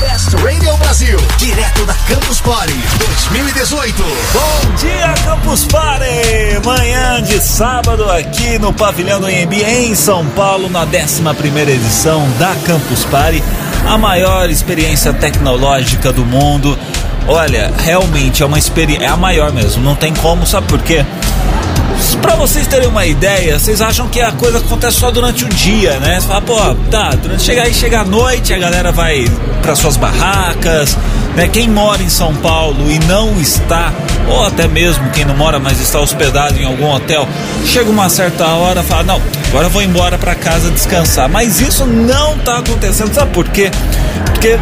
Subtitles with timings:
[0.00, 4.02] Best Radio Brasil, direto da Campus Party 2018.
[4.32, 6.60] Bom dia, Campus Party!
[6.64, 12.54] Manhã de sábado aqui no Pavilhão do AMB em São Paulo, na 11 edição da
[12.66, 13.42] Campus Party,
[13.88, 16.78] a maior experiência tecnológica do mundo.
[17.26, 21.04] Olha, realmente é uma experiência, é a maior mesmo, não tem como, sabe por quê?
[22.16, 25.98] Pra vocês terem uma ideia, vocês acham que a coisa acontece só durante o dia,
[26.00, 26.20] né?
[26.20, 29.24] Você fala, pô, tá, durante chegar aí, chega a noite, a galera vai
[29.62, 30.96] para suas barracas,
[31.34, 31.48] né?
[31.48, 33.92] Quem mora em São Paulo e não está,
[34.28, 37.28] ou até mesmo quem não mora, mas está hospedado em algum hotel,
[37.64, 41.28] chega uma certa hora, fala, não, agora eu vou embora para casa descansar.
[41.28, 43.70] Mas isso não tá acontecendo, sabe por quê?
[44.26, 44.58] Porque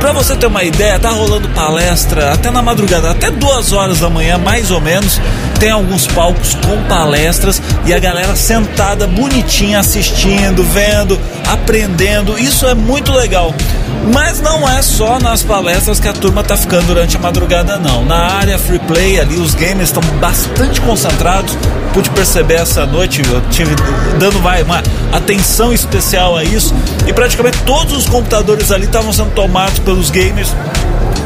[0.00, 4.08] Pra você ter uma ideia, tá rolando palestra até na madrugada, até duas horas da
[4.08, 5.20] manhã, mais ou menos.
[5.58, 11.18] Tem alguns palcos com palestras e a galera sentada bonitinha assistindo, vendo,
[11.50, 12.38] aprendendo.
[12.38, 13.54] Isso é muito legal.
[14.12, 18.04] Mas não é só nas palestras que a turma tá ficando durante a madrugada, não.
[18.04, 21.56] Na área free play ali, os gamers estão bastante concentrados.
[21.92, 23.74] Pude perceber essa noite, eu tive
[24.18, 24.82] dando vai, uma
[25.12, 26.74] atenção especial a isso.
[27.06, 30.54] E praticamente todos os computadores ali estavam sendo tomados pelos gamers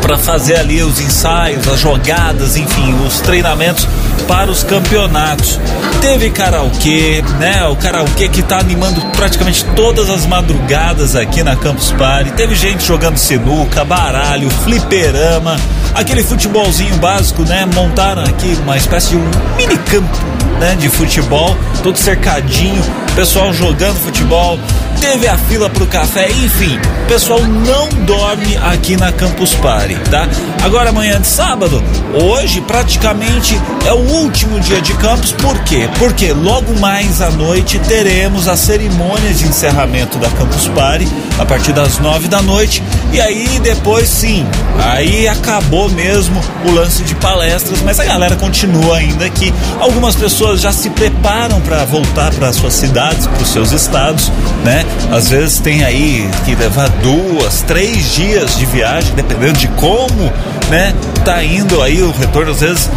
[0.01, 3.87] para fazer ali os ensaios, as jogadas, enfim, os treinamentos
[4.27, 5.61] para os campeonatos.
[6.01, 7.65] Teve karaokê, né?
[7.67, 12.33] O karaokê que está animando praticamente todas as madrugadas aqui na Campus Party.
[12.33, 15.57] Teve gente jogando sinuca, baralho, fliperama,
[15.95, 17.67] aquele futebolzinho básico, né?
[17.75, 20.19] Montaram aqui uma espécie de um mini campo,
[20.61, 22.83] né, de futebol, todo cercadinho,
[23.17, 24.59] pessoal jogando futebol
[25.01, 30.29] teve a fila pro café, enfim, pessoal não dorme aqui na Campus Party, tá?
[30.63, 31.83] Agora amanhã de sábado,
[32.15, 35.89] hoje praticamente é o último dia de campus, por quê?
[35.99, 41.73] Porque logo mais à noite teremos a cerimônia de encerramento da Campus Party a partir
[41.73, 44.47] das nove da noite e aí depois sim,
[44.79, 49.53] aí acabou mesmo o lance de palestras, mas a galera continua ainda aqui.
[49.81, 54.31] Algumas pessoas já se preparam para voltar para suas cidades, para os seus estados,
[54.65, 54.85] né?
[55.11, 60.33] Às vezes tem aí que levar duas, três dias de viagem, dependendo de como,
[60.69, 60.95] né?
[61.25, 62.53] Tá indo aí o retorno.
[62.53, 62.91] Às vezes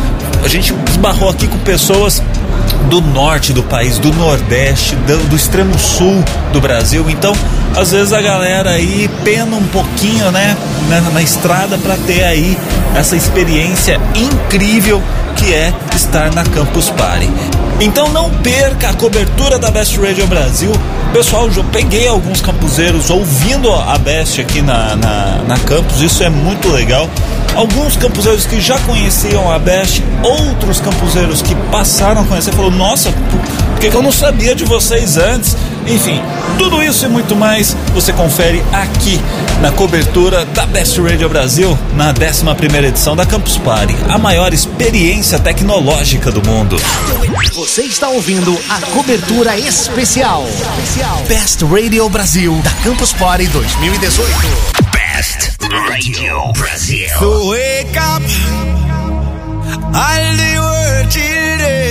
[0.44, 2.22] a gente esbarrou aqui com pessoas
[2.90, 7.10] do norte do país, do nordeste, do, do, extremo sul do Brasil.
[7.10, 7.34] Então,
[7.76, 10.56] às vezes a galera aí pena um pouquinho, né,
[10.90, 12.58] na, na estrada para ter aí
[12.96, 15.02] essa experiência incrível
[15.36, 17.30] que é estar na Campus Party.
[17.79, 20.72] Então não perca a cobertura da Best Radio Brasil.
[21.11, 26.29] Pessoal, eu peguei alguns campuseiros ouvindo a Best aqui na, na, na campus, isso é
[26.29, 27.09] muito legal.
[27.56, 33.11] Alguns campuseiros que já conheciam a Best, outros campuseiros que passaram a conhecer, falou: Nossa,
[33.11, 35.55] por que eu não sabia de vocês antes?
[35.88, 36.22] Enfim,
[36.58, 39.20] tudo isso e muito mais você confere aqui
[39.62, 45.40] na cobertura da Best Radio Brasil, na 11 edição da Campus Party, a maior experiência
[45.40, 46.78] tecnológica do mundo.
[47.54, 50.46] Você está ouvindo a cobertura especial.
[51.28, 54.32] Best Radio Brasil da Campus Party 2018.
[54.92, 55.58] Best
[55.90, 57.08] Radio Brasil.
[57.20, 58.24] So wake up,
[59.94, 61.83] all the world children.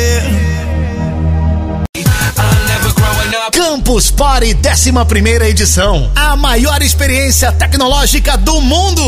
[3.72, 6.10] Campus Party 11 edição.
[6.15, 9.03] A maior experiência tecnológica do mundo.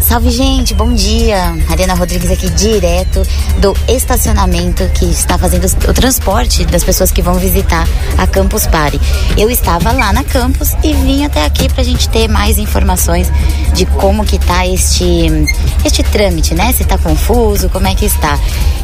[0.00, 0.74] Salve, gente.
[0.74, 1.56] Bom dia.
[1.70, 3.22] Ariana Rodrigues aqui, direto
[3.58, 7.86] do estacionamento que está fazendo o transporte das pessoas que vão visitar
[8.18, 9.00] a Campus Party.
[9.36, 13.30] Eu estava lá na campus e vim até aqui para a gente ter mais informações
[13.72, 15.46] de como que tá este,
[15.84, 16.72] este trâmite, né?
[16.72, 18.36] Se tá confuso, como é que está.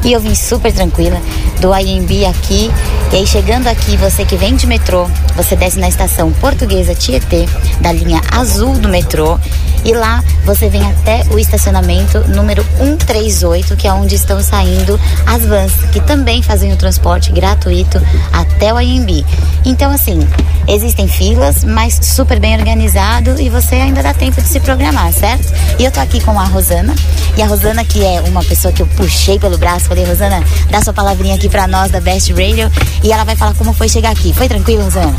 [0.04, 1.20] E eu vim super tranquila
[1.60, 2.70] do IMB aqui.
[3.12, 7.46] E aí, chegando aqui, você que vem de metrô, você desce na estação Portuguesa Tietê,
[7.80, 9.38] da linha azul do metrô,
[9.84, 15.44] e lá você vem até o estacionamento número 138, que é onde estão saindo as
[15.44, 18.00] vans, que também fazem o transporte gratuito
[18.32, 19.24] até o IMB.
[19.64, 20.26] Então, assim,
[20.66, 25.52] existem filas, mas super bem organizado e você ainda dá tempo de se programar, certo?
[25.78, 26.94] E eu tô aqui com a Rosana,
[27.36, 30.80] e a Rosana, que é uma pessoa que eu puxei pelo braço, falei, Rosana, dá
[30.80, 32.70] sua palavrinha aqui pra nós da Best Radio,
[33.02, 34.32] e ela vai falar como foi chegar aqui.
[34.32, 35.14] Foi tranquilo, Rosana?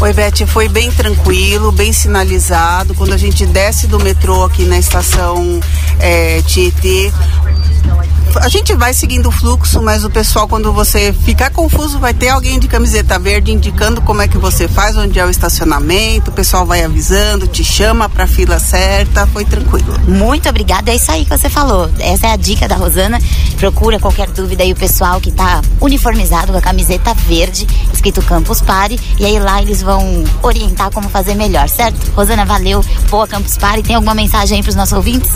[0.00, 2.94] Oi, Beth, foi bem tranquilo, bem sinalizado.
[2.94, 5.60] Quando a gente desce do metrô aqui na estação
[6.00, 7.12] é, Tietê,
[8.36, 12.28] a gente vai seguindo o fluxo, mas o pessoal, quando você ficar confuso, vai ter
[12.28, 16.34] alguém de camiseta verde indicando como é que você faz, onde é o estacionamento, o
[16.34, 19.98] pessoal vai avisando, te chama pra fila certa, foi tranquilo.
[20.08, 21.90] Muito obrigada, é isso aí que você falou.
[21.98, 23.20] Essa é a dica da Rosana.
[23.58, 28.60] Procura qualquer dúvida aí o pessoal que tá uniformizado com a camiseta verde, escrito Campus
[28.60, 32.10] Party, e aí lá eles vão orientar como fazer melhor, certo?
[32.14, 32.84] Rosana, valeu.
[33.10, 33.82] Boa Campus Party.
[33.82, 35.30] Tem alguma mensagem aí pros nossos ouvintes?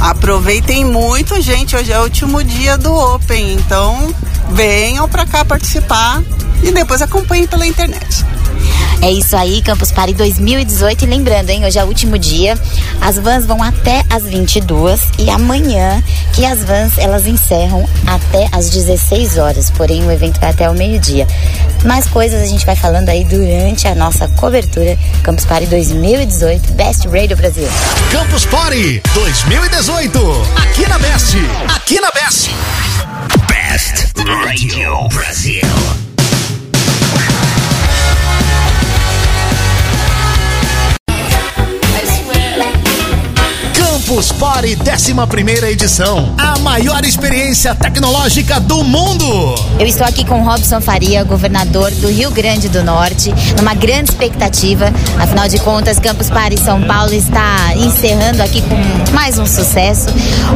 [0.00, 1.76] Aproveitem muito, gente.
[1.76, 4.14] Hoje é o último dia do Open, então
[4.52, 6.22] venham para cá participar
[6.62, 8.24] e depois acompanhem pela internet.
[9.02, 11.04] É isso aí, Campus Party 2018.
[11.04, 12.56] E lembrando, hein, hoje é o último dia.
[13.00, 16.02] As vans vão até as 22 e amanhã
[16.34, 19.70] que as vans elas encerram até as 16 horas.
[19.70, 21.26] Porém, o evento vai até o meio-dia.
[21.84, 27.08] Mais coisas a gente vai falando aí durante a nossa cobertura Campus Party 2018 Best
[27.08, 27.68] Radio Brasil.
[28.12, 30.18] Campus Party 2018.
[30.56, 31.36] Aqui na Best.
[31.74, 32.50] Aqui na Best.
[33.48, 34.12] Best
[34.44, 36.09] Radio Brasil.
[44.10, 46.34] Campus Party 11 edição.
[46.36, 49.24] A maior experiência tecnológica do mundo.
[49.78, 54.92] Eu estou aqui com Robson Faria, governador do Rio Grande do Norte, numa grande expectativa.
[55.16, 60.08] Afinal de contas, Campus Party São Paulo está encerrando aqui com mais um sucesso.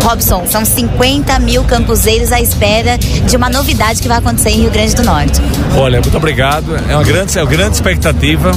[0.03, 4.71] Robson, são 50 mil campuseiros à espera de uma novidade que vai acontecer em Rio
[4.73, 5.41] Grande do Norte.
[5.77, 6.75] Olha, muito obrigado.
[6.89, 8.51] É uma grande, é uma grande expectativa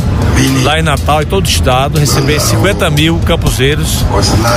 [0.63, 4.05] lá em Natal e todo o estado receber 50 mil campuseiros.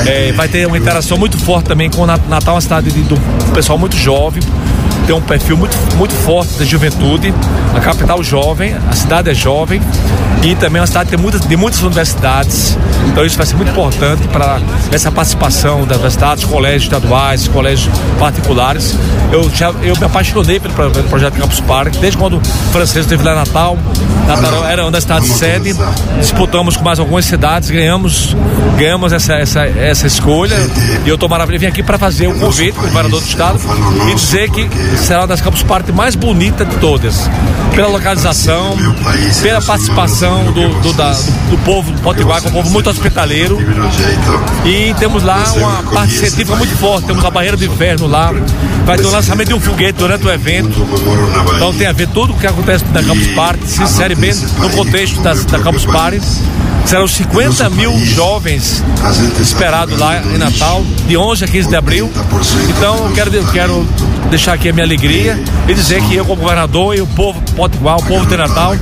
[0.06, 3.16] É, vai ter uma interação muito forte também com o Natal, uma cidade de, do
[3.52, 4.42] pessoal muito jovem,
[5.06, 7.34] tem um perfil muito, muito forte da juventude,
[7.74, 9.80] a capital jovem, a cidade é jovem
[10.42, 12.76] e também é uma cidade de muitas, de muitas universidades.
[13.06, 14.58] Então isso vai ser muito importante para
[14.90, 18.96] essa participação das universidades, colégios estaduais, colégios particulares.
[19.32, 22.40] Eu, já, eu me apaixonei pelo, pelo projeto Campus Park, desde quando o
[22.72, 23.78] francês esteve lá em Natal.
[24.26, 25.74] Natal era uma das cidades sede,
[26.18, 28.36] disputamos com mais algumas cidades, ganhamos,
[28.78, 30.56] ganhamos essa, essa, essa escolha
[31.04, 31.60] e eu estou maravilhoso.
[31.60, 33.58] Vim aqui para fazer o convite com o governador do estado
[34.08, 37.28] e dizer que será uma das Campus Party mais bonita de todas.
[37.74, 38.76] Pela localização,
[39.42, 43.58] pela participação do, do, da, do povo potiguar, que é um povo muito hospitaleiro.
[44.64, 48.32] E temos lá uma parte científica muito forte, temos a barreira de inverno lá.
[48.84, 50.86] Vai ter o lançamento de um foguete durante o evento.
[51.56, 54.70] Então tem a ver tudo o que acontece na Campus Party, se insere bem no
[54.70, 56.20] contexto da, da Campus Party.
[56.90, 58.82] Serão 50 mil jovens
[59.40, 62.10] esperados lá em Natal, de 11 a 15 de abril.
[62.68, 63.88] Então, eu quero, eu quero
[64.28, 65.38] deixar aqui a minha alegria
[65.68, 68.74] e dizer que eu, como governador, e o povo Potiguar, o povo de Natal,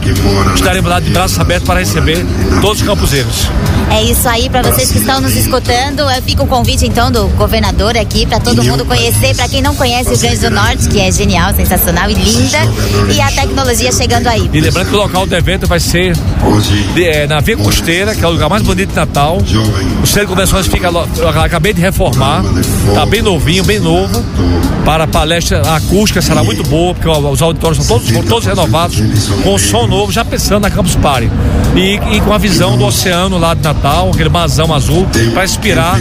[0.55, 2.25] estaremos lá de braços abertos para receber
[2.63, 3.47] todos os campuseiros.
[3.91, 7.97] É isso aí, para vocês que estão nos escutando, fica o convite então do governador
[7.97, 11.01] aqui para todo mundo conhecer, para quem não conhece o Rio Grande do Norte, que
[11.01, 12.59] é genial, sensacional e linda,
[13.15, 14.49] e a tecnologia chegando aí.
[14.53, 16.15] E lembrando que o local do evento vai ser
[16.95, 19.39] de, é, na Via Costeira, que é o lugar mais bonito de Natal.
[20.03, 20.89] O centro convenções fica,
[21.45, 22.43] acabei de reformar,
[22.95, 24.25] tá bem novinho, bem novo,
[24.85, 29.03] para a palestra a acústica será muito boa, porque os auditórios são todos, todos renovados,
[29.43, 31.31] com som novo, já pensando na Campus Party.
[31.77, 35.99] E, e com a visão do oceano lá de Natal, aquele masão azul, para inspirar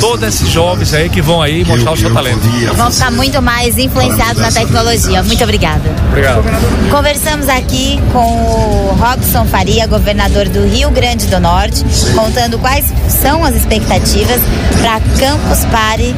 [0.00, 2.40] todos esses jovens aí que vão aí mostrar o seu talento.
[2.76, 5.22] Vão ficar muito mais influenciados na tecnologia.
[5.22, 5.82] Muito obrigada.
[6.08, 6.42] Obrigado.
[6.90, 13.44] Conversamos aqui com o Robson Faria, governador do Rio Grande do Norte, contando quais são
[13.44, 14.40] as expectativas
[14.80, 16.14] para Campus Party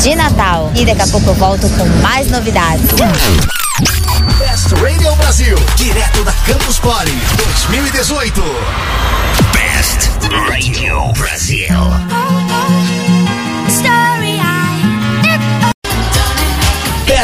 [0.00, 0.70] de Natal.
[0.74, 2.86] E daqui a pouco eu volto com mais novidades.
[4.38, 8.42] Best Radio Brasil, direto da Campus Party 2018.
[9.52, 10.10] Best
[10.50, 12.43] Radio Brasil.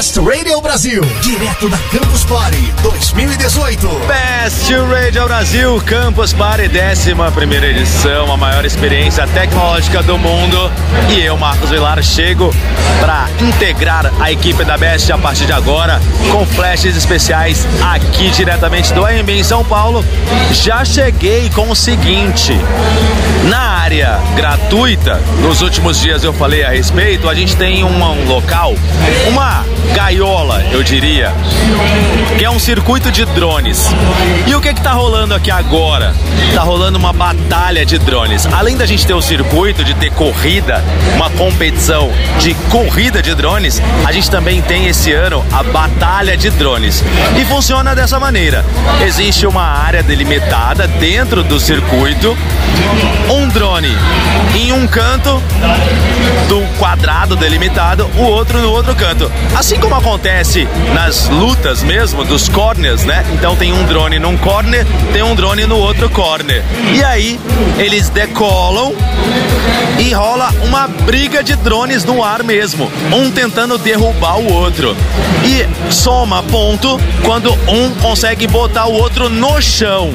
[0.00, 3.86] Best Radio Brasil, direto da Campus Party 2018.
[4.06, 10.72] Best Radio Brasil, Campus Party, 11 primeira edição, a maior experiência tecnológica do mundo.
[11.10, 12.50] E eu, Marcos Vilar, chego
[12.98, 16.00] para integrar a equipe da Best a partir de agora,
[16.32, 20.02] com flashes especiais aqui diretamente do AMB em São Paulo.
[20.52, 22.54] Já cheguei com o seguinte:
[23.50, 28.28] na área gratuita, nos últimos dias eu falei a respeito, a gente tem um, um
[28.28, 28.74] local,
[29.28, 29.62] uma
[29.94, 31.32] gaiola, eu diria,
[32.38, 33.88] que é um circuito de drones.
[34.46, 36.14] E o que que tá rolando aqui agora?
[36.54, 38.46] Tá rolando uma batalha de drones.
[38.46, 40.82] Além da gente ter o circuito de ter corrida,
[41.16, 46.50] uma competição de corrida de drones, a gente também tem esse ano a batalha de
[46.50, 47.02] drones.
[47.40, 48.64] E funciona dessa maneira.
[49.04, 52.36] Existe uma área delimitada dentro do circuito,
[53.28, 53.96] um drone
[54.54, 55.42] em um canto
[56.48, 59.30] do quadrado delimitado, o outro no outro canto.
[59.54, 63.24] Assim como acontece nas lutas mesmo, dos corners, né?
[63.32, 66.62] Então tem um drone num corner, tem um drone no outro corner.
[66.92, 67.40] E aí
[67.78, 68.94] eles decolam
[69.98, 74.96] e rola uma briga de drones no ar mesmo, um tentando derrubar o outro.
[75.44, 80.10] E soma ponto quando um consegue botar o outro no chão.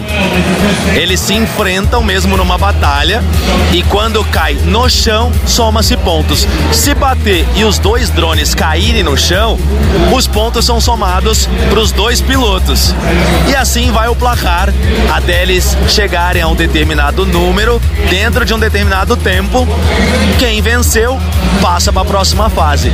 [0.95, 3.24] Eles se enfrentam mesmo numa batalha
[3.72, 6.48] e quando cai no chão, soma-se pontos.
[6.72, 9.55] Se bater e os dois drones caírem no chão,
[10.14, 12.94] os pontos são somados para os dois pilotos.
[13.50, 14.74] E assim vai o placar
[15.14, 19.68] até eles chegarem a um determinado número dentro de um determinado tempo.
[20.40, 21.20] Quem venceu
[21.62, 22.92] passa para a próxima fase.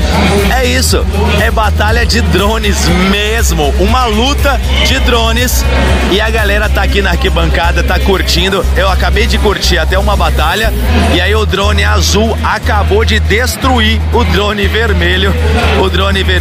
[0.56, 1.06] É isso,
[1.41, 5.65] é batalha de drones mesmo, uma luta de drones
[6.12, 8.65] e a galera tá aqui na arquibancada, tá curtindo.
[8.75, 10.74] Eu acabei de curtir até uma batalha
[11.13, 15.34] e aí o drone azul acabou de destruir o drone vermelho.
[15.82, 16.40] O drone vermelho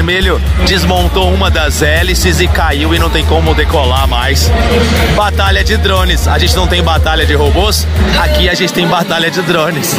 [0.66, 4.50] desmontou uma das hélices e caiu e não tem como decolar mais.
[5.14, 6.26] Batalha de drones.
[6.28, 7.87] A gente não tem batalha de robôs,
[8.23, 9.97] aqui a gente tem batalha de drones.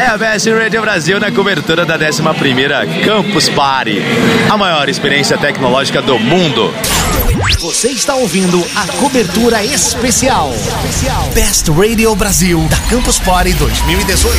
[0.00, 2.22] É a BS Radio Brasil na cobertura da 11
[3.04, 4.02] Campus Party,
[4.50, 6.72] a maior experiência tecnológica do mundo.
[7.60, 10.52] Você está ouvindo a cobertura especial
[11.34, 14.36] Best Radio Brasil da Campus Party 2018.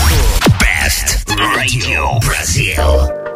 [0.60, 1.18] Best
[1.56, 3.29] Radio Brasil.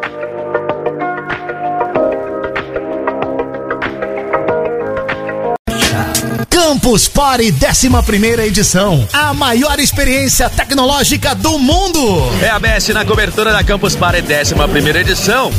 [6.66, 9.06] Campus Party 11 edição.
[9.12, 11.98] A maior experiência tecnológica do mundo.
[12.42, 15.52] É a BS na cobertura da Campus Party 11 edição.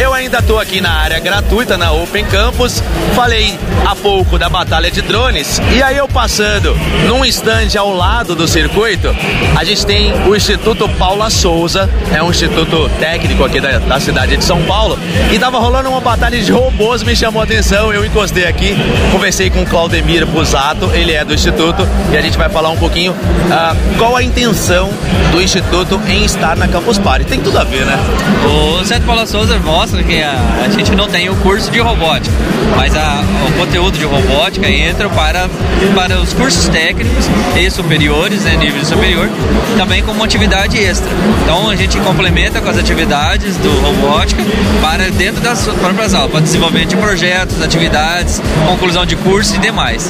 [0.00, 2.82] Eu ainda tô aqui na área gratuita, na Open Campus.
[3.14, 5.60] Falei há pouco da batalha de drones.
[5.76, 6.74] E aí eu passando
[7.06, 9.14] num stand ao lado do circuito,
[9.54, 11.88] a gente tem o Instituto Paula Souza.
[12.10, 14.98] É um instituto técnico aqui da, da cidade de São Paulo.
[15.30, 17.92] E tava rolando uma batalha de robôs, me chamou a atenção.
[17.92, 18.74] Eu encostei aqui,
[19.12, 22.76] conversei com o Claudemir Busato ele é do Instituto e a gente vai falar um
[22.76, 24.88] pouquinho uh, qual a intenção
[25.32, 27.24] do Instituto em estar na Campus Party.
[27.24, 27.98] Tem tudo a ver, né?
[28.46, 32.32] O Centro Paula Souza mostra que a, a, gente não tem o curso de robótica,
[32.76, 35.48] mas a, o conteúdo de robótica entra para,
[35.96, 37.26] para os cursos técnicos
[37.56, 39.28] e superiores, né, nível superior,
[39.76, 41.10] também como atividade extra.
[41.42, 44.44] Então a gente complementa com as atividades do robótica
[44.80, 50.08] para dentro das próprias aulas, para desenvolvimento de projetos, atividades, conclusão de curso e demais.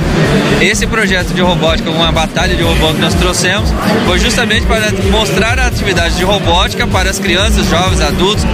[0.60, 3.70] Esse projeto de robótica, uma batalha de robótica que nós trouxemos,
[4.06, 8.44] foi justamente para mostrar a atividade de robótica para as crianças, jovens, adultos,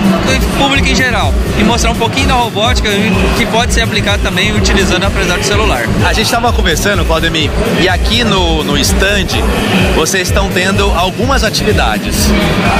[0.58, 1.32] público em geral.
[1.58, 2.88] E mostrar um pouquinho da robótica
[3.36, 5.84] que pode ser aplicada também utilizando apesar do celular.
[6.04, 7.50] A gente estava conversando, Claudemir,
[7.80, 9.38] e aqui no, no stand
[9.94, 12.28] vocês estão tendo algumas atividades.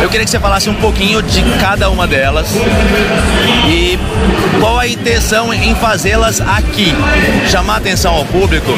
[0.01, 2.49] Eu queria que você falasse um pouquinho de cada uma delas
[3.69, 3.99] e
[4.59, 6.93] qual a intenção em fazê-las aqui.
[7.51, 8.72] Chamar atenção ao público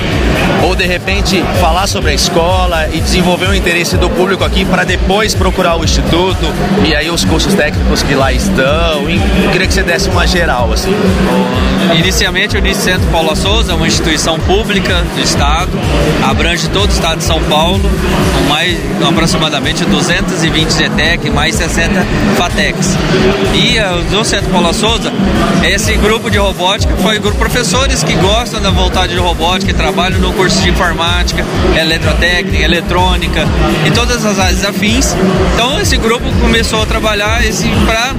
[0.63, 4.85] ou de repente falar sobre a escola e desenvolver o interesse do público aqui para
[4.85, 6.53] depois procurar o instituto
[6.85, 9.09] e aí os cursos técnicos que lá estão.
[9.45, 10.95] Eu queria que você desse uma geral assim.
[11.99, 15.71] Inicialmente o Unicentro Paulo Souza é uma instituição pública do estado,
[16.23, 22.05] abrange todo o estado de São Paulo, com mais aproximadamente 220 GTEC mais 60
[22.37, 22.97] FATECs.
[23.55, 25.13] E uh, o Centro Paulo Souza,
[25.65, 30.19] esse grupo de robótica foi grupo de professores que gostam da vontade de robótica trabalham
[30.19, 31.45] no curso de informática,
[31.79, 33.47] eletrotécnica, eletrônica
[33.87, 35.15] e todas as áreas afins.
[35.53, 37.43] Então esse grupo começou a trabalhar
[37.85, 38.15] para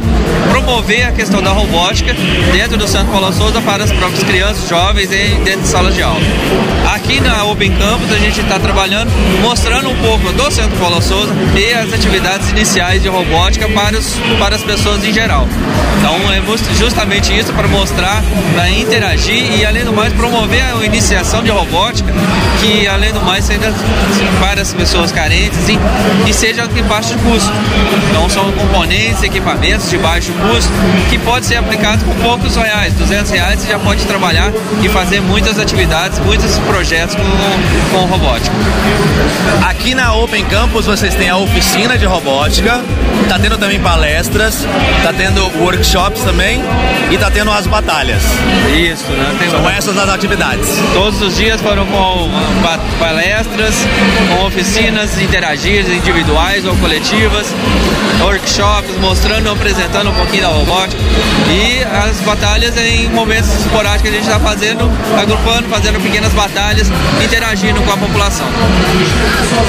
[0.52, 2.14] promover a questão da robótica
[2.52, 6.04] dentro do Santo Paulo Souza para as próprias crianças, jovens e dentro de salas de
[6.04, 6.22] aula.
[6.94, 9.10] Aqui na Open Campus a gente está trabalhando,
[9.42, 14.18] mostrando um pouco do Centro Paulo Souza e as atividades iniciais de robótica para, os,
[14.38, 15.48] para as pessoas em geral.
[15.98, 16.42] Então é
[16.78, 22.14] justamente isso para mostrar, para interagir e além do mais promover a iniciação de robótica,
[22.60, 23.74] que além do mais seja
[24.40, 25.80] para as pessoas carentes e,
[26.30, 27.52] e seja de baixo custo.
[28.10, 30.72] Então são componentes, equipamentos de baixo custo
[31.10, 34.52] que pode ser aplicado com poucos reais, 200 reais você já pode trabalhar
[34.84, 38.56] e fazer muitas atividades, muitos projetos com, com robótica.
[39.68, 42.82] Aqui na Open Campus vocês têm a oficina de robótica,
[43.30, 44.68] tá tendo também palestras,
[45.04, 46.62] tá tendo workshops também
[47.12, 48.24] e tá tendo as batalhas.
[48.76, 49.36] Isso, né?
[49.40, 50.70] Tem São essas as atividades.
[50.94, 52.32] Todos os dias dias foram com
[52.98, 53.76] palestras,
[54.30, 57.54] com oficinas interagidas, individuais ou coletivas,
[58.20, 61.00] workshops mostrando, apresentando um pouquinho da robótica
[61.48, 64.90] e as batalhas em momentos esporádicos que a gente está fazendo,
[65.22, 66.88] agrupando, fazendo pequenas batalhas,
[67.24, 68.48] interagindo com a população.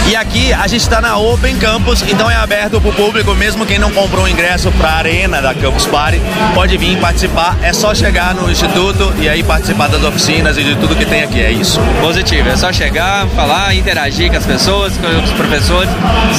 [0.08, 3.66] E aqui a gente está na Open Campus, então é aberto para o público, mesmo
[3.66, 6.22] quem não comprou ingresso para a arena da Campus Party,
[6.54, 7.58] pode vir participar.
[7.62, 11.22] É só chegar no instituto e aí participar das oficinas e de tudo que tem
[11.22, 11.42] aqui.
[11.42, 11.65] É isso.
[12.00, 12.48] Positivo.
[12.48, 15.90] É só chegar, falar, interagir com as pessoas, com os professores.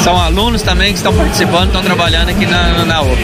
[0.04, 3.16] São alunos também que estão participando, estão trabalhando aqui na, na Open.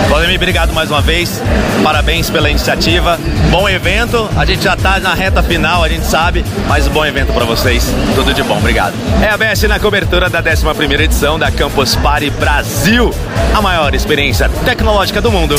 [0.09, 1.41] Valdemir, obrigado mais uma vez.
[1.83, 3.19] Parabéns pela iniciativa.
[3.49, 4.29] Bom evento.
[4.35, 7.45] A gente já está na reta final, a gente sabe, mas um bom evento para
[7.45, 7.93] vocês.
[8.15, 8.93] Tudo de bom, obrigado.
[9.21, 13.13] É a BS na cobertura da 11 edição da Campus Party Brasil,
[13.53, 15.55] a maior experiência tecnológica do mundo.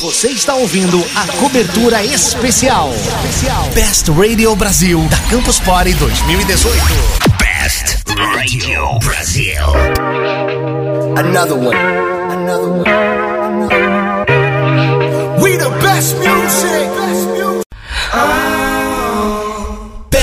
[0.00, 2.90] Você está ouvindo a cobertura especial.
[3.74, 6.48] Best Radio Brasil da Campus Party 2018.
[7.38, 8.04] Best
[8.36, 9.72] Radio Brasil.
[11.16, 11.76] Another one.
[11.76, 12.84] Another one.
[15.40, 16.20] We the best music.
[16.20, 16.99] Best music.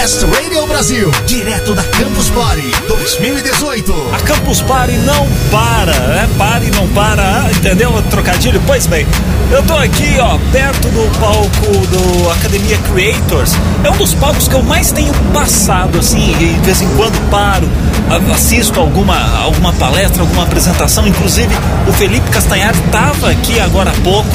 [0.08, 3.94] Best Radio Brasil, direto da Campus Party 2018.
[4.14, 6.30] A Campus Party não para, né?
[6.38, 7.92] Para e não para, entendeu?
[8.04, 8.62] Trocadilho?
[8.66, 9.06] Pois bem,
[9.52, 13.52] eu tô aqui, ó, perto do palco do Academia Creators.
[13.84, 17.30] É um dos palcos que eu mais tenho passado, assim, e de vez em quando
[17.30, 17.68] paro,
[18.34, 21.06] assisto alguma, alguma palestra, alguma apresentação.
[21.06, 21.54] Inclusive,
[21.86, 24.30] o Felipe Castanhari estava aqui agora há pouco.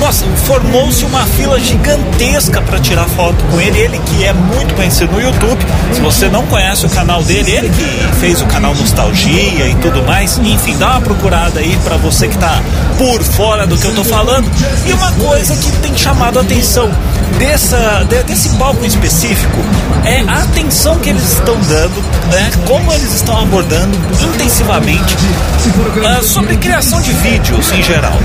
[0.00, 3.78] Nossa, formou-se uma fila gigantesca para tirar foto com ele.
[3.78, 5.58] Ele que é muito conhecido no YouTube.
[5.92, 10.02] Se você não conhece o canal dele, ele que fez o canal Nostalgia e tudo
[10.04, 10.38] mais.
[10.38, 12.62] Enfim, dá uma procurada aí para você que tá
[12.98, 14.50] por fora do que eu tô falando.
[14.86, 16.90] E uma coisa que tem chamado a atenção
[17.38, 19.58] dessa, de, desse palco específico
[20.04, 22.50] é a atenção que eles estão dando, né?
[22.66, 28.16] Como eles estão abordando intensivamente uh, sobre criação de vídeos em geral,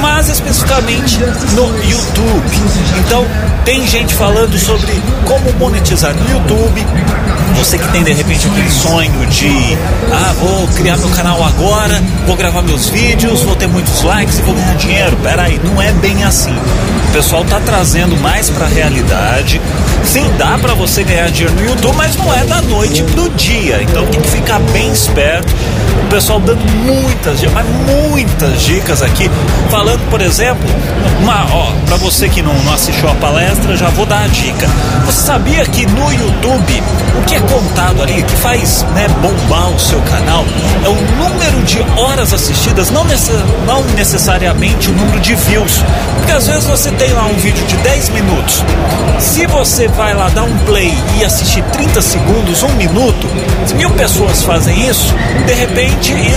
[0.00, 1.18] mas especificamente
[1.54, 2.44] no YouTube.
[2.98, 3.24] Então,
[3.64, 4.92] tem gente falando sobre
[5.24, 6.86] como monetizar no YouTube.
[7.56, 9.76] Você que tem de repente aquele sonho de,
[10.12, 14.42] ah, vou criar meu canal agora, vou gravar meus vídeos, vou ter muitos likes e
[14.42, 15.16] vou ganhar dinheiro.
[15.22, 16.54] Peraí, não é bem assim.
[17.08, 19.60] O pessoal tá trazendo mais para a realidade.
[20.04, 23.82] Sim, dá para você ganhar dinheiro no YouTube, mas não é da noite pro dia.
[23.82, 25.52] Então tem que ficar bem esperto.
[26.04, 29.30] O pessoal dando muitas, mas muitas dicas aqui,
[29.70, 30.68] falando, por exemplo,
[31.20, 34.68] uma, ó, para você que não, não assistiu a palestra, já vou dar a dica.
[35.06, 36.82] Você sabia que no YouTube
[37.18, 40.44] o que é contado ali, que faz né, bombar o seu canal,
[40.84, 43.36] é o número de horas assistidas, não, necess,
[43.66, 45.84] não necessariamente o número de views.
[46.16, 48.64] Porque às vezes você tem lá um vídeo de 10 minutos.
[49.18, 53.26] Se você vai lá dar um play e assistir 30 segundos, um minuto,
[53.66, 55.14] se mil pessoas fazem isso,
[55.46, 55.89] de repente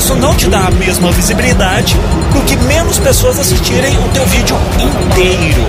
[0.03, 1.95] isso não te dá a mesma visibilidade
[2.33, 5.65] do que menos pessoas assistirem o teu vídeo inteiro.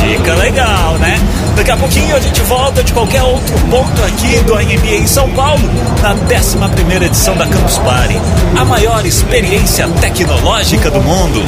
[0.00, 1.18] Dica legal, né?
[1.54, 5.28] Daqui a pouquinho a gente volta de qualquer outro ponto aqui do AMB em São
[5.30, 5.62] Paulo,
[6.02, 8.18] na 11 edição da Campus Party,
[8.56, 11.42] a maior experiência tecnológica do mundo.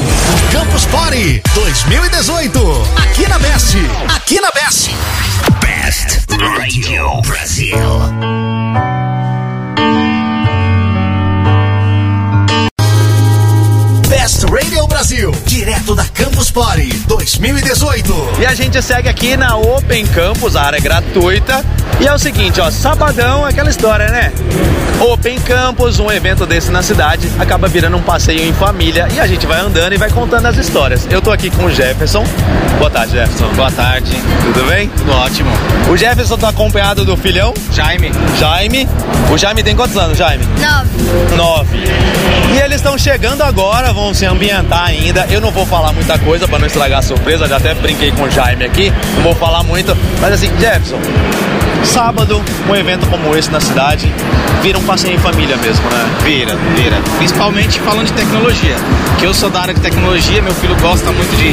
[0.53, 3.77] Campus Party 2018, aqui na Best,
[4.15, 4.91] aqui na Best.
[5.61, 9.10] Best Radio Brasil.
[14.21, 18.33] Best Radio Brasil, direto da Campus Party 2018.
[18.39, 21.65] E a gente segue aqui na Open Campus, a área é gratuita.
[21.99, 24.31] E é o seguinte, ó, sabadão é aquela história, né?
[25.01, 29.27] Open Campus, um evento desse na cidade, acaba virando um passeio em família e a
[29.27, 31.07] gente vai andando e vai contando as histórias.
[31.11, 32.23] Eu tô aqui com o Jefferson.
[32.77, 33.49] Boa tarde, Jefferson.
[33.55, 34.13] Boa tarde.
[34.43, 34.91] Tudo bem?
[34.91, 35.51] Tudo ótimo.
[35.91, 37.55] O Jefferson tá acompanhado do filhão?
[37.73, 38.13] Jaime.
[38.39, 38.87] Jaime.
[39.33, 40.45] O Jaime tem quantos anos, Jaime?
[40.45, 41.37] Nove.
[41.37, 41.79] Nove.
[42.55, 45.27] E eles estão chegando agora, vão se ambientar ainda.
[45.31, 48.23] Eu não vou falar muita coisa para não estragar a surpresa, já até brinquei com
[48.23, 49.97] o Jaime aqui, não vou falar muito.
[50.21, 50.99] Mas assim, Jefferson,
[51.85, 54.13] sábado, um evento como esse na cidade
[54.63, 56.07] vira um passeio em família mesmo, né?
[56.23, 56.97] Vira, vira.
[57.19, 58.77] Principalmente falando de tecnologia.
[59.19, 61.53] Que eu sou da área de tecnologia, meu filho gosta muito de,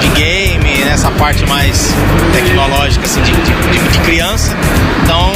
[0.00, 1.94] de game, nessa parte mais
[2.32, 4.52] tecnológica, assim, de, de, de criança.
[5.02, 5.32] Então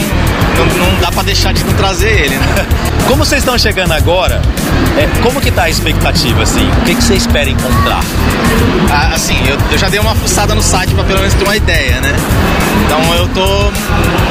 [0.57, 2.67] não, não para deixar de não trazer ele, né?
[3.07, 4.41] Como vocês estão chegando agora,
[4.97, 6.67] é, como que tá a expectativa, assim?
[6.81, 8.01] O que, que você espera encontrar?
[8.91, 11.57] Ah, assim, eu, eu, já dei uma fuçada no site para pelo menos ter uma
[11.57, 12.15] ideia, né?
[12.87, 13.45] Então eu tô.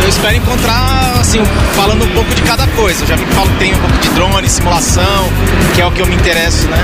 [0.02, 1.40] Eu espero encontrar, assim,
[1.76, 3.04] falando um pouco de cada coisa.
[3.04, 5.30] Eu já vi que falo que tem um pouco de drone, simulação,
[5.76, 6.78] que é o que eu me interesso, né?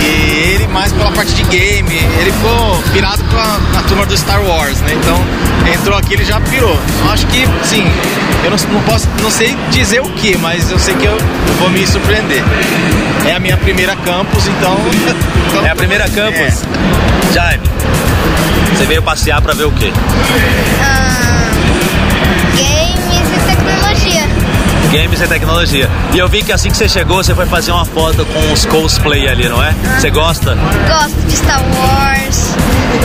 [0.00, 1.96] E ele mais pela parte de game.
[2.20, 4.94] Ele ficou pirado com a, a turma do Star Wars, né?
[4.94, 5.18] Então
[5.74, 6.78] entrou aqui, ele já pirou.
[7.04, 7.84] Eu acho que, sim,
[8.44, 11.16] eu não, não posso, não sei dizer o que, mas eu sei que eu,
[11.58, 12.42] vou me surpreender.
[13.26, 14.76] É a minha primeira campus, então.
[15.64, 16.38] é a primeira campus?
[16.38, 17.32] É.
[17.32, 17.62] Jaime,
[18.74, 19.90] você veio passear pra ver o quê?
[20.84, 21.50] Ah,
[22.54, 24.28] games e tecnologia.
[24.92, 25.90] Games e tecnologia.
[26.12, 28.66] E eu vi que assim que você chegou, você foi fazer uma foto com os
[28.66, 29.74] cosplay ali, não é?
[29.98, 30.54] Você gosta?
[30.88, 32.54] Gosto de Star Wars,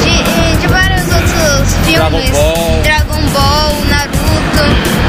[0.04, 1.96] de, de vários outros filmes.
[1.96, 2.82] Dragon Ball.
[2.84, 5.07] Dragon Ball, Naruto.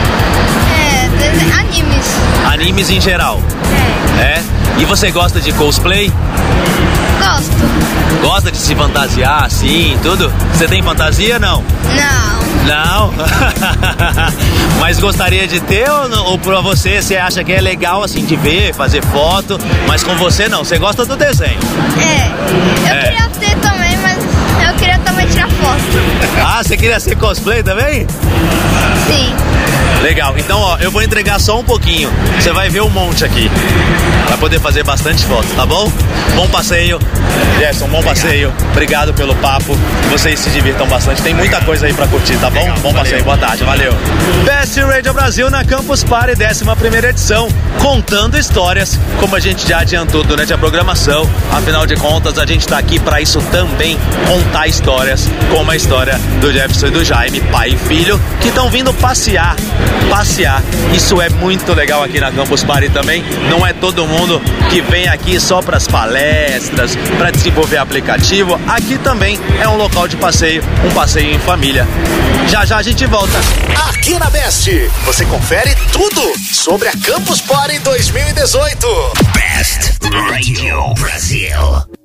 [1.29, 2.07] É, animes.
[2.53, 3.43] Animes em geral?
[4.19, 4.23] É.
[4.23, 4.43] É?
[4.79, 6.13] E você gosta de cosplay?
[7.19, 8.21] Gosto.
[8.23, 10.33] Gosta de se fantasiar assim, tudo?
[10.53, 11.63] Você tem fantasia não?
[11.95, 12.39] Não.
[12.65, 13.13] Não?
[14.81, 18.25] mas gostaria de ter ou, não, ou pra você, você acha que é legal assim
[18.25, 21.59] de ver, fazer foto, mas com você não, você gosta do desenho?
[21.99, 22.91] É.
[22.91, 23.03] Eu é.
[23.05, 24.19] queria ter também, mas
[24.67, 25.83] eu queria também tirar foto.
[26.47, 28.07] ah, você queria ser cosplay também?
[29.07, 29.35] Sim.
[30.03, 30.35] Legal.
[30.39, 32.11] Então, ó, eu vou entregar só um pouquinho.
[32.39, 33.51] Você vai ver um monte aqui.
[34.29, 35.91] Vai poder fazer bastante foto, tá bom?
[36.37, 37.01] Bom passeio.
[37.59, 38.53] Gerson, bom passeio.
[38.73, 39.77] Obrigado pelo papo.
[40.11, 41.23] Vocês se divirtam bastante.
[41.23, 42.73] Tem muita coisa aí pra curtir, tá bom?
[42.81, 43.25] Bom passeio.
[43.25, 43.65] Boa tarde.
[43.65, 43.93] Valeu.
[44.45, 47.49] Best Radio Brasil na Campus Party, 11 edição.
[47.83, 51.29] Contando histórias, como a gente já adiantou durante a programação.
[51.51, 53.99] Afinal de contas, a gente tá aqui para isso também.
[54.27, 58.71] Contar histórias, como a história do Jefferson e do Jaime, pai e filho, que estão
[58.71, 59.57] vindo passear
[60.11, 60.63] passear.
[60.95, 63.25] Isso é muito legal aqui na Campus Party também.
[63.49, 68.59] Não é todo mundo que vem aqui só para as palestras, para desenvolver aplicativo.
[68.67, 71.87] Aqui também é um local de passeio, um passeio em família.
[72.49, 73.39] Já já a gente volta.
[73.89, 74.71] Aqui na Best,
[75.05, 78.87] você confere tudo sobre a Campus Party 2018.
[79.35, 81.98] Best Radio Brasil.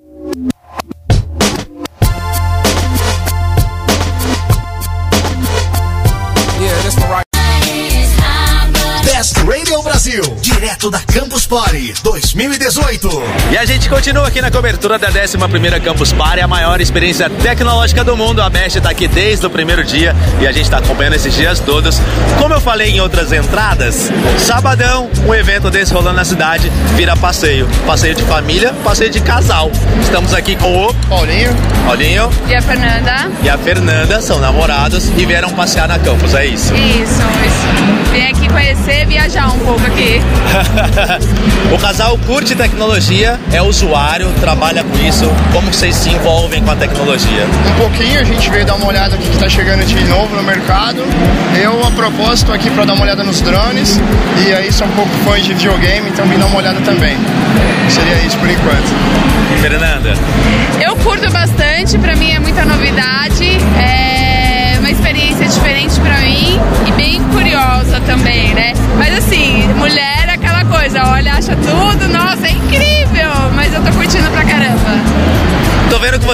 [10.03, 13.09] Brasil, direto da Campus Party 2018.
[13.51, 15.37] E a gente continua aqui na cobertura da 11
[15.83, 18.41] Campus Party, a maior experiência tecnológica do mundo.
[18.41, 21.59] A Best está aqui desde o primeiro dia e a gente está acompanhando esses dias
[21.59, 21.99] todos.
[22.39, 27.67] Como eu falei em outras entradas, sabadão, um evento desse rolando na cidade, vira passeio.
[27.85, 29.69] Passeio de família, passeio de casal.
[30.01, 31.53] Estamos aqui com o Paulinho.
[31.85, 32.29] Paulinho.
[32.47, 33.29] E a Fernanda.
[33.43, 36.73] E a Fernanda são namorados e vieram passear na campus, é isso?
[36.73, 37.93] Isso, isso.
[38.13, 40.21] Vim aqui conhecer, viajar um pouco aqui.
[41.73, 45.25] o casal curte tecnologia, é usuário, trabalha com isso.
[45.51, 47.45] Como vocês se envolvem com a tecnologia?
[47.67, 50.43] Um pouquinho, a gente veio dar uma olhada no que está chegando de novo no
[50.43, 51.03] mercado.
[51.61, 53.99] Eu, a propósito, aqui para dar uma olhada nos drones.
[54.45, 57.17] E aí sou um pouco fã de videogame, então vim dar uma olhada também.
[57.89, 58.93] Seria isso por enquanto.
[59.61, 60.13] Fernanda?
[60.81, 62.22] Eu curto bastante, para mim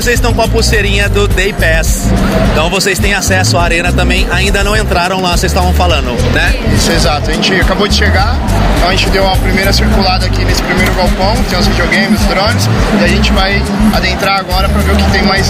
[0.01, 2.07] vocês estão com a pulseirinha do Day Pass.
[2.53, 4.25] Então vocês têm acesso à arena também.
[4.31, 6.55] Ainda não entraram lá, vocês estavam falando, né?
[6.73, 7.29] Isso, exato.
[7.29, 8.37] A gente acabou de chegar,
[8.77, 12.27] então a gente deu uma primeira circulada aqui nesse primeiro galpão, tem os videogames, os
[12.27, 12.69] drones,
[13.01, 13.61] e a gente vai
[13.93, 15.49] adentrar agora para ver o que tem mais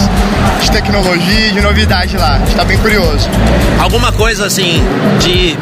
[0.60, 2.34] de tecnologia e de novidade lá.
[2.34, 3.28] A gente tá bem curioso.
[3.78, 4.82] Alguma coisa assim
[5.20, 5.56] de,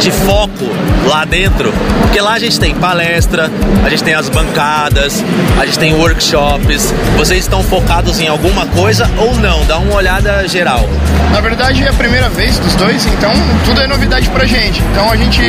[0.00, 0.70] de foco
[1.06, 1.70] lá dentro?
[2.00, 3.50] Porque lá a gente tem palestra,
[3.84, 5.22] a gente tem as bancadas,
[5.60, 6.94] a gente tem workshops.
[7.18, 9.64] Vocês estão focados focados em alguma coisa ou não?
[9.66, 10.88] Dá uma olhada geral.
[11.32, 13.32] Na verdade é a primeira vez dos dois, então
[13.64, 14.80] tudo é novidade pra gente.
[14.92, 15.40] Então a gente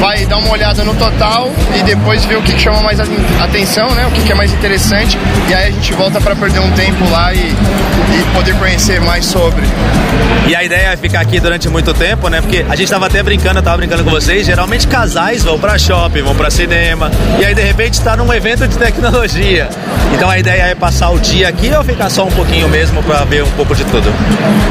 [0.00, 2.98] vai dar uma olhada no total e depois ver o que chama mais
[3.40, 4.06] atenção, né?
[4.06, 5.18] O que é mais interessante.
[5.48, 9.26] E aí a gente volta para perder um tempo lá e, e poder conhecer mais
[9.26, 9.64] sobre.
[10.48, 12.40] E a ideia é ficar aqui durante muito tempo, né?
[12.40, 15.76] Porque a gente tava até brincando, eu tava brincando com vocês, geralmente casais vão para
[15.76, 19.68] shopping, vão para cinema, e aí de repente está num evento de tecnologia.
[20.14, 23.24] Então a ideia é passar o dia aqui ou ficar só um pouquinho mesmo para
[23.24, 24.12] ver um pouco de tudo?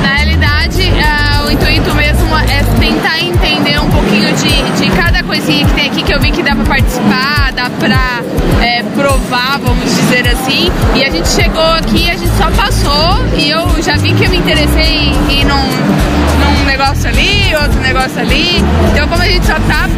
[0.02, 2.05] Na realidade, é, o intuito mesmo
[2.44, 6.32] é tentar entender um pouquinho de, de cada coisinha que tem aqui que eu vi
[6.32, 8.22] que dá pra participar, dá pra
[8.62, 10.72] é, provar, vamos dizer assim.
[10.96, 14.30] E a gente chegou aqui, a gente só passou e eu já vi que eu
[14.30, 18.64] me interessei em ir num, num negócio ali, outro negócio ali.
[18.92, 19.90] Então como a gente só tá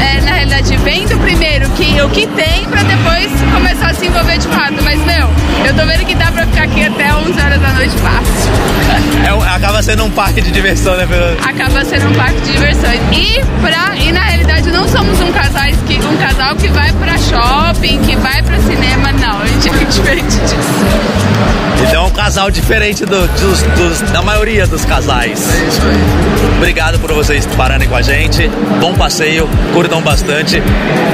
[0.00, 4.38] é, na realidade vendo primeiro que, o que tem pra depois começar a se envolver
[4.38, 4.82] de fato.
[4.82, 5.28] Mas meu,
[5.64, 7.65] eu tô vendo que dá pra ficar aqui até 11 horas da
[9.76, 11.36] acaba sendo um parque de diversão, né, Fernanda?
[11.46, 12.98] Acaba sendo um parque de diversões.
[13.12, 17.18] E, pra, e na realidade não somos um, casais que, um casal que vai pra
[17.18, 19.42] shopping, que vai pra cinema, não.
[19.42, 20.56] A gente é diferente disso.
[21.86, 25.46] Então é um casal diferente do, dos, dos, da maioria dos casais.
[25.54, 26.56] É isso aí.
[26.56, 28.48] Obrigado por vocês pararem com a gente.
[28.80, 30.62] Bom passeio, curtam bastante.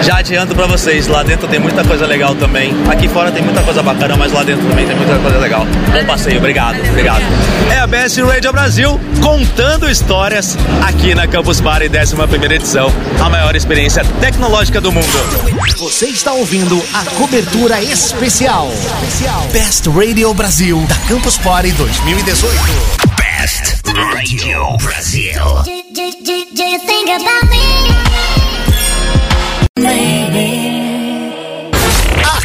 [0.02, 2.72] Já adianto pra vocês, lá dentro tem muita coisa legal também.
[2.88, 5.66] Aqui fora tem muita coisa bacana, mas lá dentro também tem muita coisa legal.
[5.92, 7.22] Bom passeio, obrigado, obrigado.
[7.72, 13.56] É a Best Radio Brasil contando histórias aqui na Campus Party, 11 edição, a maior
[13.56, 15.06] experiência tecnológica do mundo.
[15.78, 18.68] Você está ouvindo a cobertura especial.
[19.54, 22.54] Best Radio Brasil da Campus Party 2018.
[23.16, 25.40] Best Radio Brasil.
[26.54, 28.41] Do you think about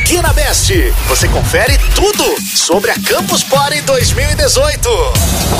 [0.07, 0.71] Aqui na Best,
[1.09, 2.23] você confere tudo
[2.55, 4.89] sobre a Campus Party 2018.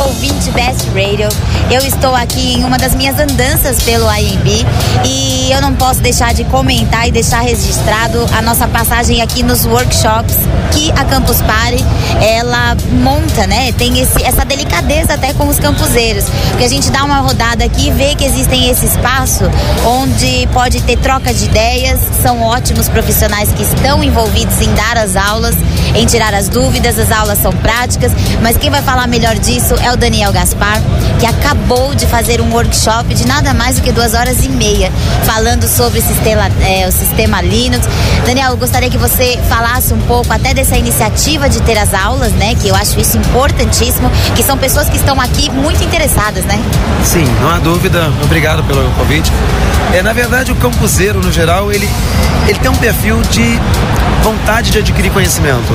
[0.05, 1.27] Ouvinte Best Radio,
[1.69, 4.65] eu estou aqui em uma das minhas andanças pelo IMB
[5.03, 9.65] e eu não posso deixar de comentar e deixar registrado a nossa passagem aqui nos
[9.65, 10.37] workshops
[10.71, 11.83] que a Campus Party
[12.21, 13.73] ela monta, né?
[13.73, 17.89] Tem esse, essa delicadeza até com os campuseiros, porque a gente dá uma rodada aqui
[17.89, 19.43] e vê que existem esse espaço
[19.85, 25.15] onde pode ter troca de ideias, são ótimos profissionais que estão envolvidos em dar as
[25.15, 25.55] aulas,
[25.95, 29.91] em tirar as dúvidas, as aulas são práticas, mas quem vai falar melhor disso é
[29.91, 30.81] o Daniel Gaspar,
[31.19, 34.91] que acabou de fazer um workshop de nada mais do que duas horas e meia,
[35.25, 37.87] falando sobre o sistema, é, o sistema Linux.
[38.25, 42.31] Daniel, eu gostaria que você falasse um pouco até dessa iniciativa de ter as aulas,
[42.33, 42.55] né?
[42.55, 46.59] Que eu acho isso importantíssimo, que são pessoas que estão aqui muito interessadas, né?
[47.03, 48.11] Sim, não há dúvida.
[48.23, 49.31] Obrigado pelo convite.
[49.93, 51.89] É, na verdade, o campuseiro, no geral, ele,
[52.47, 53.59] ele tem um perfil de
[54.27, 55.71] vontade de adquirir conhecimento.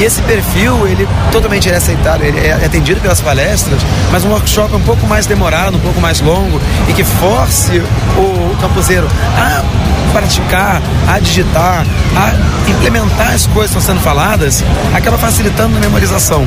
[0.00, 3.78] E esse perfil, ele totalmente é aceitado, ele é atendido pelas palestras,
[4.10, 6.58] mas um workshop um pouco mais demorado, um pouco mais longo
[6.88, 7.82] e que force
[8.16, 9.62] o campuseiro a
[10.10, 11.84] praticar, a digitar,
[12.16, 16.46] a implementar as coisas que estão sendo faladas, acaba facilitando a memorização.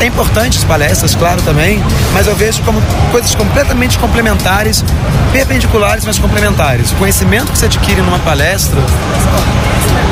[0.00, 2.80] É importante as palestras, claro, também, mas eu vejo como
[3.12, 4.82] coisas completamente complementares,
[5.30, 6.92] perpendiculares, mas complementares.
[6.92, 8.80] O conhecimento que você adquire numa palestra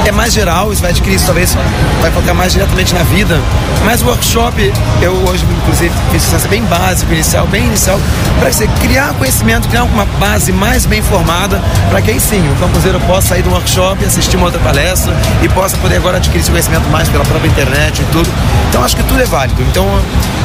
[0.07, 1.57] é mais geral, isso vai adquirir talvez
[2.00, 3.40] vai focar mais diretamente na vida.
[3.85, 7.99] Mas o workshop, eu hoje, inclusive, fiz isso bem básico, inicial, bem inicial,
[8.38, 12.55] para você criar conhecimento, criar uma base mais bem formada, para que aí sim o
[12.57, 16.51] campuseiro possa sair do workshop, assistir uma outra palestra e possa poder agora adquirir esse
[16.51, 18.29] conhecimento mais pela própria internet e tudo.
[18.68, 19.62] Então acho que tudo é válido.
[19.62, 19.87] Então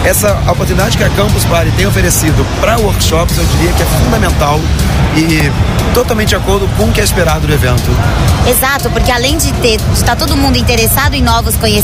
[0.04, 4.60] essa oportunidade que a Campus Party tem oferecido para workshops, eu diria que é fundamental
[5.16, 5.52] e
[5.94, 7.90] totalmente de acordo com o que é esperado do evento.
[8.48, 11.79] Exato, porque além de ter, de estar todo mundo interessado em novos conhecimentos,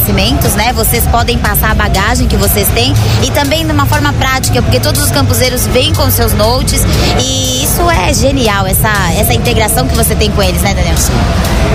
[0.56, 0.74] né?
[0.74, 4.80] Vocês podem passar a bagagem que vocês têm e também de uma forma prática, porque
[4.80, 6.82] todos os campuseiros vêm com seus notes
[7.20, 10.96] e isso é genial, essa, essa integração que você tem com eles, né, Daniel?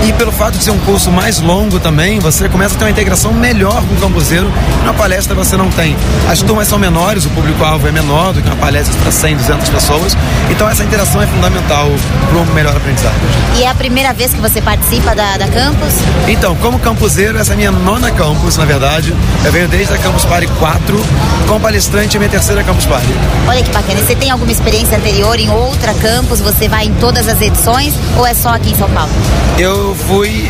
[0.03, 2.91] E pelo fato de ser um curso mais longo também, você começa a ter uma
[2.91, 4.51] integração melhor com o campuseiro.
[4.83, 5.95] Na palestra você não tem.
[6.29, 9.69] As turmas são menores, o público-alvo é menor do que uma palestra para 100, 200
[9.69, 10.17] pessoas.
[10.49, 11.87] Então essa interação é fundamental
[12.29, 13.15] para um melhor aprendizado.
[13.57, 15.93] E é a primeira vez que você participa da, da campus?
[16.27, 19.13] Então, como campuseiro, essa é a minha nona campus, na verdade.
[19.43, 21.05] Eu venho desde a Campus Party 4,
[21.47, 23.13] como palestrante, é minha terceira Campus Party.
[23.47, 23.99] Olha que bacana.
[23.99, 26.39] E você tem alguma experiência anterior em outra campus?
[26.39, 29.11] Você vai em todas as edições ou é só aqui em São Paulo?
[29.57, 30.49] Eu fui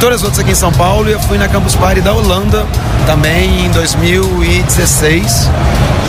[0.00, 2.66] todas as outras aqui em São Paulo e eu fui na Campus Party da Holanda
[3.10, 5.50] também em 2016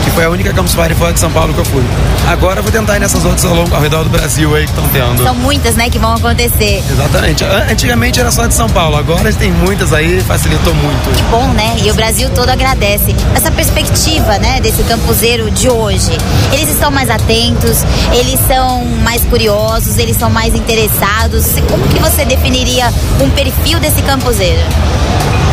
[0.04, 1.82] que foi a única Campus Party fora de São Paulo que eu fui.
[2.28, 4.70] Agora eu vou tentar ir nessas outras ao, longo, ao redor do Brasil aí que
[4.70, 5.20] estão tendo.
[5.20, 6.80] São muitas, né, que vão acontecer.
[6.88, 7.42] Exatamente.
[7.44, 11.16] Antigamente era só de São Paulo, agora tem muitas aí, facilitou muito.
[11.16, 11.74] Que bom, né?
[11.82, 13.16] E o Brasil todo agradece.
[13.34, 16.16] Essa perspectiva, né, desse campuseiro de hoje.
[16.52, 21.46] Eles estão mais atentos, eles são mais curiosos, eles são mais interessados.
[21.68, 24.62] Como que você definiria um perfil desse campuseiro?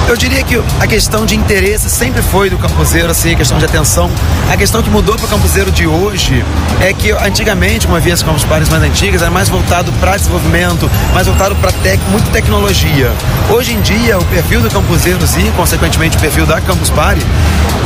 [0.09, 3.65] Eu diria que a questão de interesse sempre foi do campuseiro, assim, a questão de
[3.65, 4.09] atenção.
[4.51, 6.43] A questão que mudou para o campuseiro de hoje
[6.81, 10.89] é que antigamente, como havia as campus pares mais antigas, era mais voltado para desenvolvimento,
[11.13, 13.11] mais voltado para tec, muita tecnologia.
[13.51, 17.23] Hoje em dia, o perfil do campuseiro e, consequentemente, o perfil da Campus Party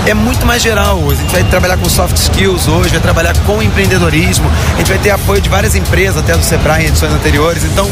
[0.06, 1.00] é muito mais geral.
[1.10, 4.98] A gente vai trabalhar com soft skills hoje, vai trabalhar com empreendedorismo, a gente vai
[4.98, 7.64] ter apoio de várias empresas, até do Sebrae em edições anteriores.
[7.64, 7.90] Então,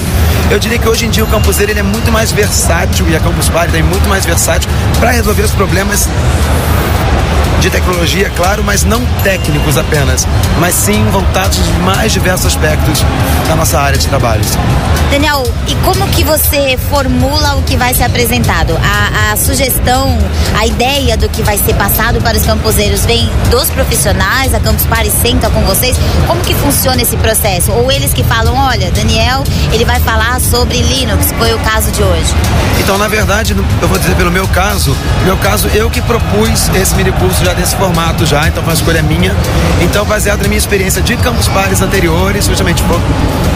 [0.50, 3.20] eu diria que hoje em dia o campuseiro ele é muito mais versátil e a
[3.20, 6.08] Campus Party é muito mais versátil para resolver os problemas
[7.62, 10.28] de tecnologia, claro, mas não técnicos apenas,
[10.60, 13.06] mas sim voltados aos mais diversos aspectos
[13.48, 14.42] da nossa área de trabalho.
[15.12, 18.76] Daniel, e como que você formula o que vai ser apresentado?
[18.82, 20.18] A, a sugestão,
[20.58, 24.86] a ideia do que vai ser passado para os camposeiros vem dos profissionais, a Campus
[24.86, 25.98] Party senta com vocês?
[26.26, 27.72] Como que funciona esse processo?
[27.74, 32.02] Ou eles que falam, olha, Daniel, ele vai falar sobre Linux, foi o caso de
[32.02, 32.34] hoje?
[32.80, 34.96] Então, na verdade, eu vou dizer pelo meu caso,
[35.26, 38.74] meu caso, eu que propus esse mini curso já desse formato já, então foi uma
[38.74, 39.36] escolha minha.
[39.82, 42.84] Então, baseado na minha experiência de Campus Pares anteriores, justamente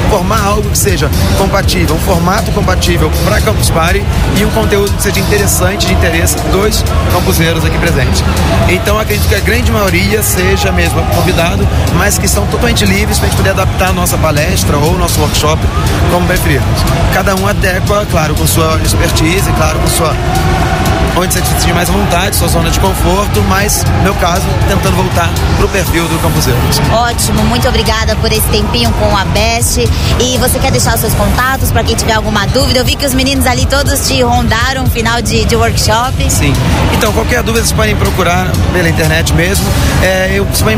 [0.09, 4.03] formar algo que seja compatível, um formato compatível para Campus Party
[4.37, 8.23] e um conteúdo que seja interessante, de interesse dos campuseiros aqui presentes.
[8.67, 13.27] Então acredito que a grande maioria seja mesmo convidado, mas que são totalmente livres para
[13.27, 15.61] a gente poder adaptar a nossa palestra ou nosso workshop
[16.11, 16.81] como preferirmos.
[17.13, 20.13] Cada um adequa, claro, com sua expertise, claro, com sua
[21.17, 25.29] onde você sentir mais vontade, sua zona de conforto, mas, no meu caso, tentando voltar
[25.57, 26.59] pro perfil do Campuseiro.
[26.91, 29.79] Ótimo, muito obrigada por esse tempinho com a Best.
[30.19, 32.79] E você quer deixar os seus contatos para quem tiver alguma dúvida?
[32.79, 36.29] Eu vi que os meninos ali todos te rondaram no final de, de workshop.
[36.29, 36.53] Sim.
[36.93, 39.65] Então, qualquer dúvida vocês podem procurar pela internet mesmo.
[40.01, 40.75] É, eu, você vai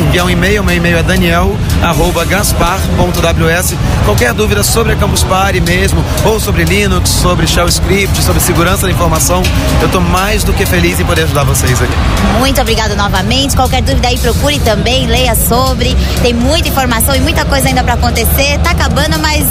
[0.00, 3.74] enviar um e-mail, meu e-mail é daniel.gaspar.ws.
[4.04, 8.86] Qualquer dúvida sobre a Campus Party mesmo, ou sobre Linux, sobre Shell Script, sobre segurança
[8.86, 9.42] da informação,
[9.80, 11.92] eu estou mais do que feliz em poder ajudar vocês aqui.
[12.38, 13.56] Muito obrigado novamente.
[13.56, 15.96] Qualquer dúvida aí, procure também, leia sobre.
[16.22, 18.58] Tem muita informação e muita coisa ainda para acontecer.
[18.62, 19.46] Tá acabando, mas,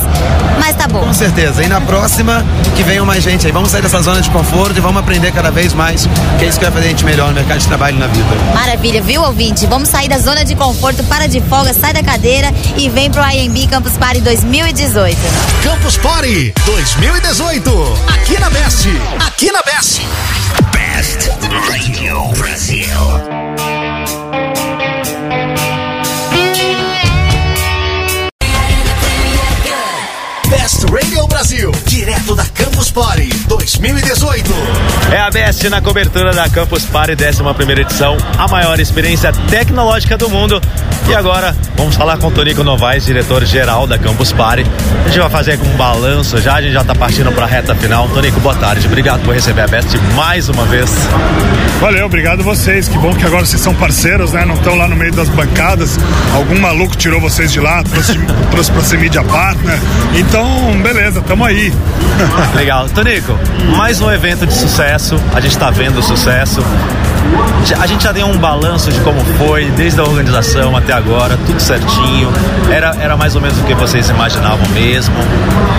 [0.59, 0.99] mas tá bom.
[0.99, 1.63] Com certeza.
[1.63, 3.51] E na próxima, que venham mais gente aí.
[3.51, 6.59] Vamos sair dessa zona de conforto e vamos aprender cada vez mais, que é isso
[6.59, 8.27] que vai fazer a gente melhor no mercado de trabalho e na vida.
[8.53, 9.65] Maravilha, viu, ouvinte?
[9.65, 13.21] Vamos sair da zona de conforto, para de folga, sai da cadeira e vem pro
[13.23, 15.17] IMB Campus Party 2018.
[15.63, 17.69] Campus Party 2018.
[18.07, 18.87] Aqui na Best.
[19.25, 20.06] Aqui na Best.
[20.71, 21.31] Best
[21.69, 23.25] Radio Brasil.
[30.49, 32.45] Best Radio Brasil, direto da
[32.97, 34.51] Party 2018.
[35.11, 40.27] É a Best na cobertura da Campus Party, 11 edição, a maior experiência tecnológica do
[40.27, 40.59] mundo.
[41.07, 44.65] E agora vamos falar com o Tonico Novaes, diretor-geral da Campus Party.
[45.05, 47.75] A gente vai fazer um balanço já, a gente já está partindo para a reta
[47.75, 48.09] final.
[48.09, 50.89] Tonico, boa tarde, obrigado por receber a Best mais uma vez.
[51.79, 52.87] Valeu, obrigado vocês.
[52.87, 54.43] Que bom que agora vocês são parceiros, né?
[54.43, 55.99] Não estão lá no meio das bancadas.
[56.35, 58.17] Algum maluco tirou vocês de lá, trouxe,
[58.49, 59.79] trouxe para ser mídia partner.
[60.15, 61.71] Então, beleza, tamo aí.
[62.55, 62.86] Legal.
[62.93, 63.37] Tonico,
[63.75, 65.15] mais um evento de sucesso.
[65.33, 66.61] A gente está vendo o sucesso.
[67.79, 71.59] A gente já deu um balanço de como foi, desde a organização até agora, tudo
[71.59, 72.31] certinho.
[72.71, 75.15] Era, era mais ou menos o que vocês imaginavam mesmo?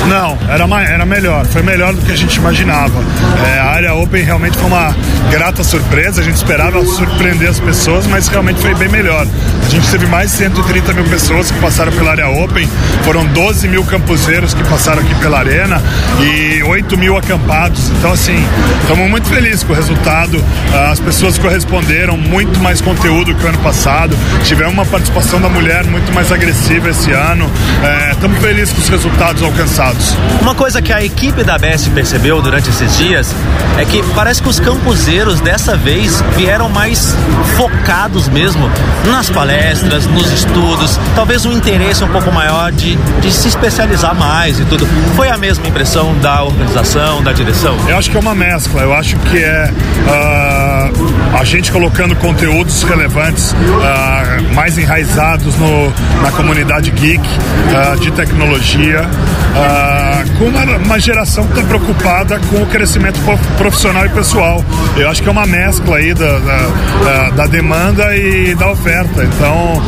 [0.07, 3.03] Não, era, era melhor, foi melhor do que a gente imaginava.
[3.47, 4.95] É, a área Open realmente foi uma
[5.31, 9.27] grata surpresa, a gente esperava surpreender as pessoas, mas realmente foi bem melhor.
[9.65, 12.69] A gente teve mais de 130 mil pessoas que passaram pela área Open,
[13.03, 15.83] foram 12 mil campuseiros que passaram aqui pela arena
[16.21, 17.91] e 8 mil acampados.
[17.91, 18.45] Então, assim,
[18.83, 20.43] estamos muito felizes com o resultado.
[20.91, 24.17] As pessoas corresponderam, muito mais conteúdo que o ano passado.
[24.45, 27.51] Tivemos uma participação da mulher muito mais agressiva esse ano.
[28.11, 30.17] Estamos é, felizes com os resultados alcançados.
[30.41, 33.35] Uma coisa que a equipe da BS percebeu durante esses dias
[33.79, 37.15] é que parece que os campuseiros dessa vez vieram mais
[37.57, 38.71] focados mesmo
[39.05, 44.59] nas palestras, nos estudos, talvez um interesse um pouco maior de, de se especializar mais
[44.61, 44.87] e tudo.
[45.15, 47.77] Foi a mesma impressão da organização, da direção?
[47.89, 48.83] Eu acho que é uma mescla.
[48.83, 56.31] Eu acho que é uh, a gente colocando conteúdos relevantes, uh, mais enraizados no, na
[56.33, 59.03] comunidade geek, uh, de tecnologia,
[60.39, 63.19] com uma, uma geração que está preocupada com o crescimento
[63.57, 64.65] profissional e pessoal.
[64.97, 69.25] Eu acho que é uma mescla aí da, da, da demanda e da oferta.
[69.25, 69.83] Então,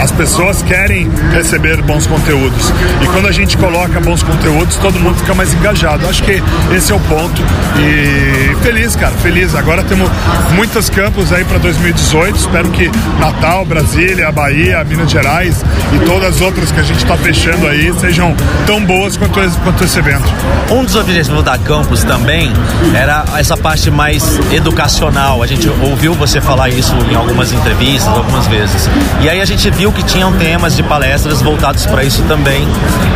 [0.00, 2.72] as pessoas querem receber bons conteúdos.
[3.02, 6.08] E quando a gente coloca bons conteúdos, todo mundo fica mais engajado.
[6.08, 6.42] Acho que
[6.74, 7.42] esse é o ponto.
[7.78, 9.54] E feliz, cara, feliz.
[9.54, 10.08] Agora temos
[10.54, 12.36] muitos campos aí para 2018.
[12.36, 15.64] Espero que Natal, Brasília, Bahia, Minas Gerais
[15.94, 18.34] e todas as outras que a gente está fechando aí sejam
[18.66, 20.24] tão boas quanto esse, quanto esse evento.
[20.70, 22.52] Um dos objetivos da Campus também
[22.94, 25.42] era essa parte mais educacional.
[25.42, 28.88] A gente ouviu você falar isso em algumas entrevistas, algumas vezes.
[29.20, 32.66] E aí a gente viu que tinham temas de palestras voltados para isso também.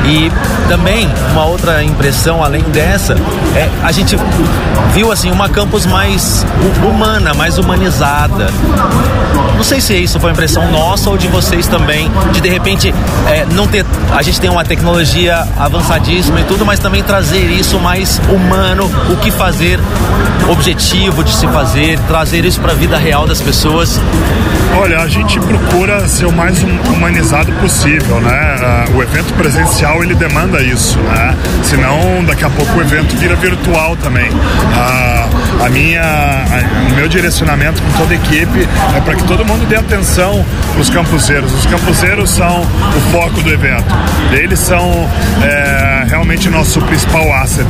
[0.06, 0.30] E
[0.68, 3.14] também uma outra impressão além dessa
[3.54, 4.16] é a gente
[4.92, 6.44] viu assim uma campus mais
[6.86, 7.03] humana,
[7.36, 8.48] mais humanizada.
[9.56, 12.94] Não sei se isso foi impressão nossa ou de vocês também, de de repente
[13.26, 13.84] é, não ter.
[14.12, 19.16] A gente tem uma tecnologia avançadíssima e tudo, mas também trazer isso mais humano, o
[19.16, 19.78] que fazer,
[20.48, 24.00] objetivo de se fazer, trazer isso para a vida real das pessoas.
[24.76, 28.56] Olha, a gente procura ser o mais humanizado possível, né?
[28.94, 31.36] O evento presencial ele demanda isso, né?
[31.62, 34.28] Senão daqui a pouco o evento vira virtual também.
[34.76, 35.28] A,
[35.66, 36.02] a minha,
[36.94, 40.90] meu direcionamento com toda a equipe é para que todo mundo dê atenção para os
[40.90, 41.52] campuseiros.
[41.52, 43.84] Os campuseiros são o foco do evento.
[44.32, 45.08] Eles são
[45.42, 47.68] é, realmente nosso principal asset.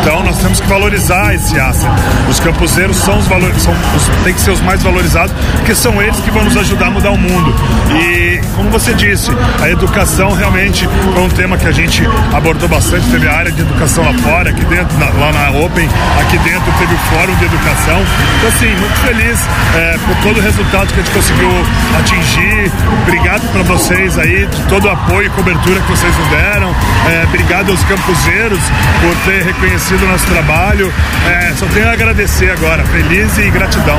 [0.00, 1.90] Então nós temos que valorizar esse asset.
[2.28, 6.00] Os campuseiros são os valores, são os, tem que ser os mais valorizados, porque são
[6.02, 7.54] eles que vão nos ajudar a mudar o mundo.
[7.94, 9.30] E como você disse,
[9.62, 12.02] a educação realmente foi um tema que a gente
[12.32, 13.06] abordou bastante.
[13.10, 15.88] Teve a área de educação lá fora, aqui dentro, na, lá na Open,
[16.20, 18.02] aqui dentro teve o Fórum de Educação.
[18.38, 19.38] Então, assim, muito feliz
[19.76, 21.50] é, por todo o resultado que a gente conseguiu
[21.98, 22.72] atingir.
[23.02, 26.74] Obrigado para vocês aí, de todo o apoio e cobertura que vocês nos deram.
[27.06, 28.58] É, obrigado aos campuseiros
[29.00, 30.92] por ter reconhecido o nosso trabalho.
[31.26, 32.82] É, só tenho a agradecer agora.
[32.86, 33.98] Feliz e gratidão.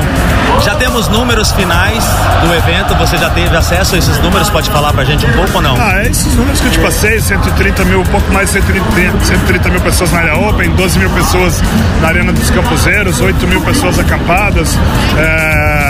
[0.64, 2.04] Já temos números finais
[2.42, 4.50] do evento, você já teve acesso a esses números?
[4.50, 5.76] Pode falar pra gente um pouco ou não?
[5.80, 9.24] Ah, é esses números que eu te passei, 130 mil, um pouco mais de 130,
[9.24, 11.62] 130 mil pessoas na área Open, 12 mil pessoas
[12.02, 14.47] na Arena dos Campuseiros, 8 mil pessoas acampadas,
[15.18, 15.87] é,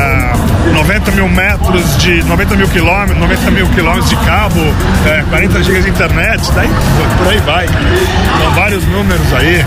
[0.73, 4.59] 90 mil metros de 90 mil quilômetros, 90 mil quilômetros de cabo,
[5.05, 6.69] é, 40 gigas de internet, daí,
[7.17, 7.67] por aí vai.
[7.67, 9.65] São vários números aí.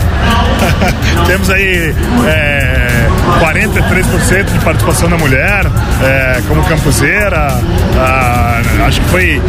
[1.26, 1.94] Temos aí
[2.26, 2.90] é,
[3.40, 5.64] 43% de participação da mulher
[6.03, 7.48] é, como campuseira.
[7.98, 9.42] Ah, acho que foi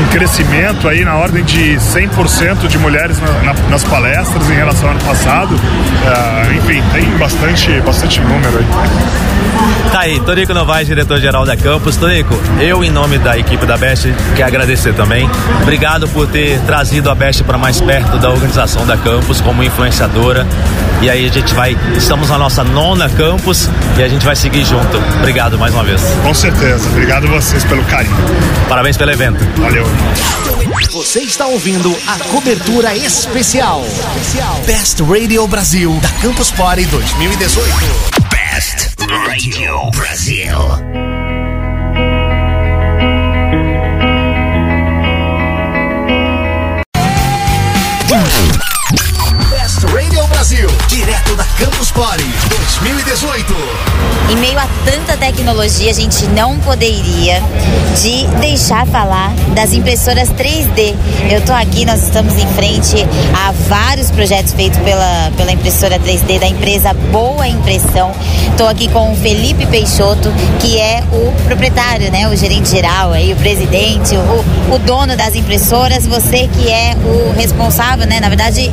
[0.00, 4.88] um crescimento aí na ordem de 100% de mulheres na, na, nas palestras em relação
[4.88, 5.56] ao ano passado.
[6.06, 8.66] Ah, enfim, tem bastante, bastante número aí.
[9.90, 11.96] Tá aí, Tonico Novaes, diretor-geral da Campus.
[11.96, 15.26] Tonico, eu, em nome da equipe da Best, quero agradecer também.
[15.62, 20.46] Obrigado por ter trazido a Best para mais perto da organização da Campus como influenciadora.
[21.00, 24.62] E aí a gente vai, estamos na nossa nona Campus e a gente vai seguir
[24.62, 24.98] junto.
[25.20, 26.02] Obrigado mais uma vez.
[26.22, 26.86] Com certeza.
[26.90, 28.14] Obrigado a vocês pelo carinho.
[28.68, 29.42] Parabéns pelo evento.
[29.56, 29.86] Valeu.
[30.92, 33.82] Você está ouvindo a cobertura especial.
[34.66, 38.15] Best Radio Brasil da Campus Party 2018.
[38.52, 38.94] Best
[39.26, 40.54] Radio Brasil.
[50.28, 52.24] Brasil, direto da Campus Party
[52.78, 53.85] 2018.
[54.28, 57.40] Em meio a tanta tecnologia, a gente não poderia
[58.02, 60.96] de deixar falar das impressoras 3D.
[61.30, 62.96] Eu tô aqui, nós estamos em frente
[63.32, 68.12] a vários projetos feitos pela, pela impressora 3D da empresa Boa Impressão.
[68.56, 73.32] Tô aqui com o Felipe Peixoto, que é o proprietário, né, o gerente geral aí,
[73.32, 78.72] o presidente, o, o dono das impressoras, você que é o responsável, né, na verdade,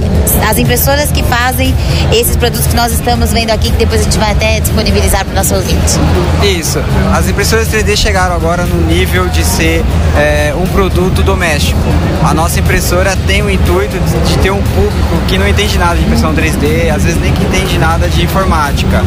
[0.50, 1.76] as impressoras que fazem
[2.12, 5.43] esses produtos que nós estamos vendo aqui, que depois a gente vai até disponibilizar para
[5.44, 6.00] nosso ouvinte.
[6.42, 6.80] Isso.
[7.14, 9.84] As impressoras 3D chegaram agora no nível de ser
[10.16, 11.82] é, um produto doméstico.
[12.24, 16.06] A nossa impressora tem o intuito de ter um público que não entende nada de
[16.06, 19.04] impressão 3D, às vezes nem que entende nada de informática.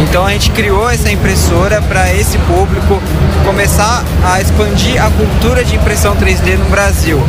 [0.00, 3.00] Então a gente criou essa impressora para esse público
[3.44, 7.22] começar a expandir a cultura de impressão 3D no Brasil.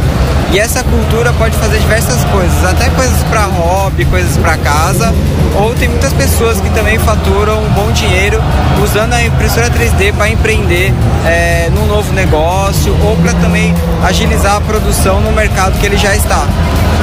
[0.55, 5.13] E essa cultura pode fazer diversas coisas, até coisas para hobby, coisas para casa,
[5.53, 8.41] ou tem muitas pessoas que também faturam um bom dinheiro
[8.81, 10.93] usando a impressora 3D para empreender
[11.25, 16.15] é, num novo negócio ou para também agilizar a produção no mercado que ele já
[16.15, 16.47] está.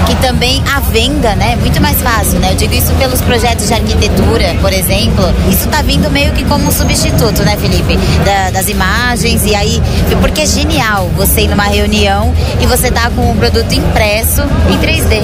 [0.07, 2.53] Que também a venda, né, é muito mais fácil, né?
[2.53, 5.25] Eu digo isso pelos projetos de arquitetura, por exemplo.
[5.49, 7.97] Isso tá vindo meio que como um substituto, né, Felipe?
[8.25, 9.81] Da, das imagens e aí,
[10.21, 14.41] porque é genial você ir numa reunião e você tá com produto impresso
[14.71, 15.23] em 3D.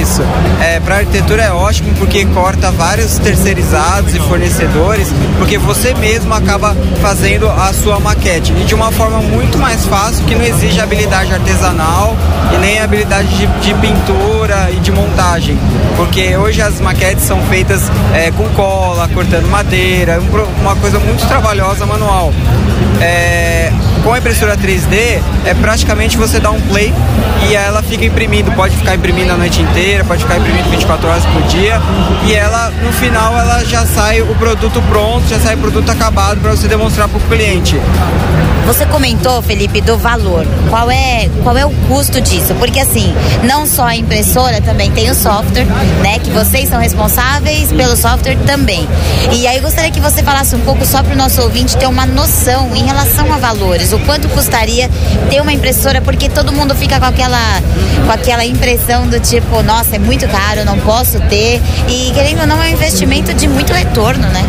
[0.00, 0.22] Isso.
[0.62, 6.76] É, para arquitetura é ótimo porque corta vários terceirizados e fornecedores, porque você mesmo acaba
[7.02, 11.32] fazendo a sua maquete e de uma forma muito mais fácil que não exige habilidade
[11.34, 12.14] artesanal
[12.54, 15.58] e nem habilidade de, de pintura e de montagem,
[15.96, 17.82] porque hoje as maquetes são feitas
[18.14, 22.32] é, com cola, cortando madeira, pro- uma coisa muito trabalhosa manual.
[23.00, 23.72] É,
[24.06, 26.94] com a impressora 3D é praticamente você dá um play
[27.50, 31.26] e ela fica imprimindo, pode ficar imprimindo a noite inteira, pode ficar imprimindo 24 horas
[31.26, 31.82] por dia
[32.24, 36.40] e ela no final ela já sai o produto pronto, já sai o produto acabado
[36.40, 37.80] para você demonstrar para o cliente.
[38.66, 40.44] Você comentou, Felipe, do valor.
[40.68, 42.52] Qual é, qual é o custo disso?
[42.56, 45.64] Porque assim, não só a impressora, também tem o software,
[46.02, 46.18] né?
[46.18, 48.88] Que vocês são responsáveis pelo software também.
[49.32, 51.86] E aí eu gostaria que você falasse um pouco só para o nosso ouvinte ter
[51.86, 53.92] uma noção em relação a valores.
[53.96, 54.90] O quanto custaria
[55.30, 57.62] ter uma impressora, porque todo mundo fica com aquela,
[58.04, 61.60] com aquela impressão do tipo, nossa, é muito caro, não posso ter.
[61.88, 64.44] E querendo ou não, é um investimento de muito retorno, né?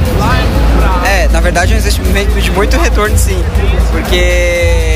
[1.06, 3.42] É, na verdade é um investimento de muito retorno sim,
[3.92, 4.87] porque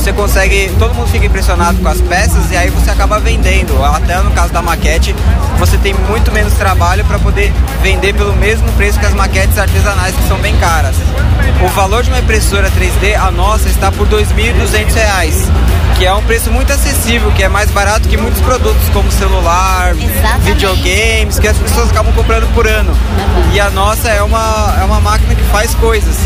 [0.00, 3.84] você consegue, todo mundo fica impressionado com as peças e aí você acaba vendendo.
[3.84, 5.14] Até no caso da maquete,
[5.58, 10.14] você tem muito menos trabalho para poder vender pelo mesmo preço que as maquetes artesanais
[10.14, 10.96] que são bem caras.
[11.62, 16.22] O valor de uma impressora 3D, a nossa, está por R$ 2.200, que é um
[16.22, 19.94] preço muito acessível, que é mais barato que muitos produtos como celular,
[20.40, 22.96] videogames, que as pessoas acabam comprando por ano.
[23.52, 26.16] E a nossa é uma, é uma máquina que faz coisas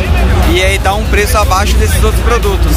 [0.52, 2.76] e aí dá um preço abaixo desses outros produtos.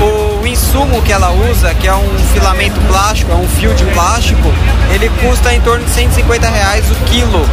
[0.00, 0.13] O
[0.46, 4.52] insumo que ela usa, que é um filamento plástico, é um fio de plástico,
[4.92, 7.44] ele custa em torno de 150 reais o quilo.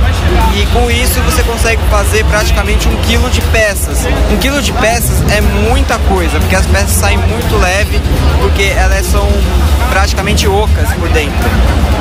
[0.55, 4.05] E com isso você consegue fazer praticamente um quilo de peças.
[4.31, 7.99] Um quilo de peças é muita coisa, porque as peças saem muito leve,
[8.41, 9.27] porque elas são
[9.89, 11.49] praticamente ocas por dentro.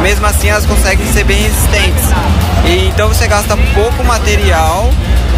[0.02, 2.04] Mesmo assim elas conseguem ser bem resistentes.
[2.66, 4.90] E, então você gasta pouco material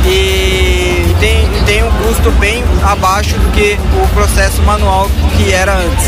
[0.05, 6.07] e tem, tem um custo bem abaixo do que o processo manual que era antes.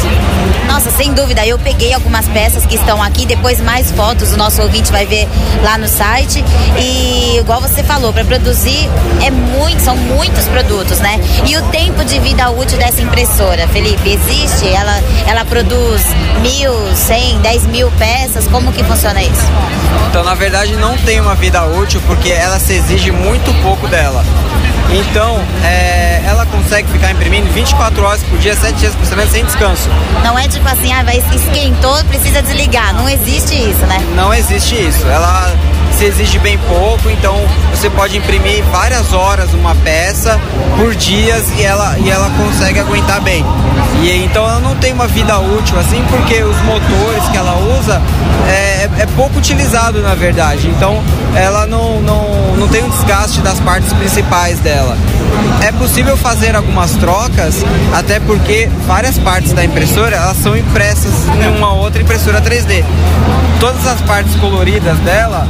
[0.66, 4.60] Nossa, sem dúvida, eu peguei algumas peças que estão aqui, depois mais fotos o nosso
[4.60, 5.28] ouvinte vai ver
[5.62, 6.44] lá no site.
[6.78, 8.88] E igual você falou, para produzir
[9.24, 11.20] é muito, são muitos produtos, né?
[11.46, 14.68] E o tempo de vida útil dessa impressora, Felipe, existe?
[14.68, 16.02] Ela, ela produz
[16.40, 18.48] mil, cem, dez mil peças?
[18.48, 19.44] Como que funciona isso?
[20.08, 24.24] Então, na verdade, não tem uma vida útil porque ela se exige muito pouco dela.
[24.90, 29.44] Então, é, ela consegue ficar imprimindo 24 horas por dia, 7 dias por semana, sem
[29.44, 29.88] descanso.
[30.22, 32.94] Não é tipo assim, ah, vai esquentou, precisa desligar.
[32.94, 33.98] Não existe isso, né?
[34.14, 35.06] Não existe isso.
[35.06, 35.52] Ela
[35.98, 37.34] se exige bem pouco, então
[37.70, 40.40] você pode imprimir várias horas uma peça
[40.76, 43.44] por dias e ela, e ela consegue aguentar bem.
[44.02, 48.02] E então ela não tem uma vida útil assim, porque os motores que ela usa
[48.48, 50.66] é, é pouco utilizado na verdade.
[50.68, 51.02] Então
[51.34, 54.96] ela não, não, não tem um desgaste das partes principais dela.
[55.62, 61.12] É possível fazer algumas trocas, até porque várias partes da impressora elas são impressas
[61.42, 62.84] em uma outra impressora 3D.
[63.60, 65.46] Todas as partes coloridas dela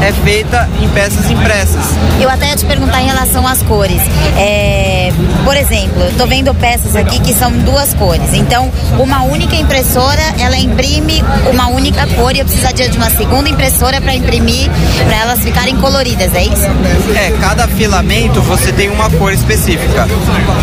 [0.00, 1.84] é feita em peças impressas.
[2.20, 4.00] Eu até ia te perguntar em relação às cores.
[4.38, 5.12] É,
[5.44, 8.32] por exemplo, eu tô vendo peças aqui que são duas cores.
[8.32, 13.48] Então, uma única impressora, ela imprime uma única cor e eu precisaria de uma segunda
[13.48, 14.70] impressora para imprimir,
[15.06, 16.66] para elas ficarem coloridas, é isso?
[17.14, 20.06] É, cada filamento você tem uma cor específica.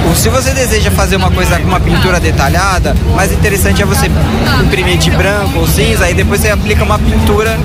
[0.07, 4.09] Ou Se você deseja fazer uma coisa com uma pintura detalhada, mais interessante é você
[4.63, 7.57] imprimir de branco ou cinza e depois você aplica uma pintura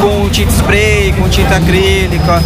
[0.00, 2.42] com tinta spray, com tinta acrílica.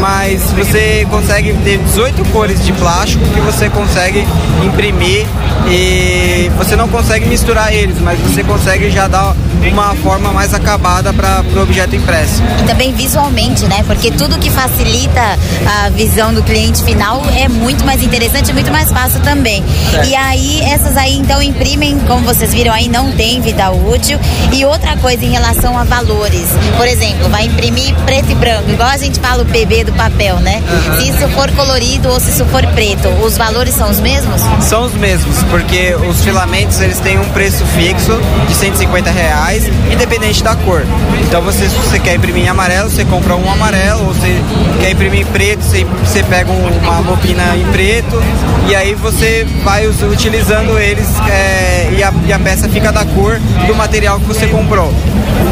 [0.00, 4.26] Mas você consegue ter 18 cores de plástico que você consegue
[4.64, 5.24] imprimir
[5.68, 9.34] e você não consegue misturar eles, mas você consegue já dar
[9.72, 12.42] uma forma mais acabada para o objeto impresso.
[12.60, 13.82] E também visualmente, né?
[13.86, 18.70] Porque tudo que facilita a visão do cliente final é muito mais interessante e muito
[18.70, 19.64] mais fácil também.
[19.90, 20.08] Certo.
[20.08, 24.18] E aí, essas aí então imprimem, como vocês viram aí, não tem vida útil.
[24.52, 26.48] E outra coisa em relação a valores.
[26.76, 30.36] Por exemplo, vai imprimir preto e branco, igual a gente fala o PB do papel,
[30.36, 30.62] né?
[30.68, 31.00] Aham.
[31.00, 34.40] Se isso for colorido ou se isso for preto, os valores são os mesmos?
[34.60, 38.12] São os mesmos, porque os filamentos eles têm um preço fixo
[38.48, 40.84] de 150 reais iguais, independente da cor.
[41.20, 44.40] Então você, se você quer imprimir em amarelo, você compra um amarelo, ou você
[44.80, 48.22] quer imprimir em preto, você, você pega um, uma bobina em preto
[48.68, 53.38] e aí você vai utilizando eles é, e, a, e a peça fica da cor
[53.66, 54.92] do material que você comprou.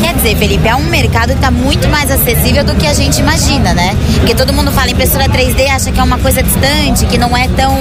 [0.01, 3.21] Quer dizer, Felipe, é um mercado que está muito mais acessível do que a gente
[3.21, 3.97] imagina, né?
[4.17, 7.49] Porque todo mundo fala impressora 3D, acha que é uma coisa distante, que não é
[7.49, 7.77] tão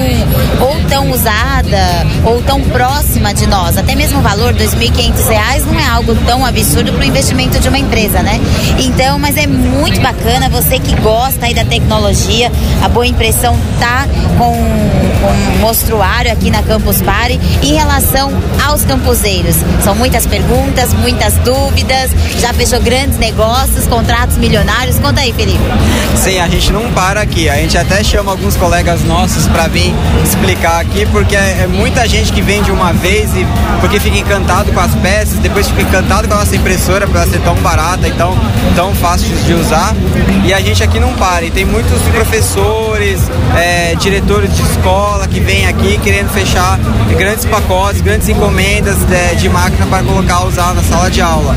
[0.60, 3.78] ou tão usada ou tão próxima de nós.
[3.78, 7.68] Até mesmo o valor, 2.500 reais, não é algo tão absurdo para o investimento de
[7.68, 8.40] uma empresa, né?
[8.80, 14.08] Então, mas é muito bacana, você que gosta aí da tecnologia, a Boa Impressão tá
[14.38, 14.54] com,
[15.22, 18.32] com um mostruário aqui na Campus Party em relação
[18.66, 19.56] aos campuseiros.
[19.84, 25.00] São muitas perguntas, muitas dúvidas, já fechou grandes negócios, contratos milionários.
[25.00, 25.60] Conta aí, Felipe.
[26.16, 27.50] Sim, a gente não para aqui.
[27.50, 29.94] A gente até chama alguns colegas nossos para vir
[30.24, 33.46] explicar aqui, porque é, é muita gente que vende uma vez e
[33.80, 37.28] porque fica encantado com as peças, depois fica encantado com a nossa impressora por ela
[37.28, 38.34] ser tão barata e tão,
[38.78, 39.94] tão fácil de usar.
[40.44, 41.46] E a gente aqui não para.
[41.46, 43.20] E tem muitos professores,
[43.56, 46.80] é, diretores de escola que vêm aqui querendo fechar
[47.18, 51.56] grandes pacotes, grandes encomendas é, de máquina para colocar usar na sala de aula.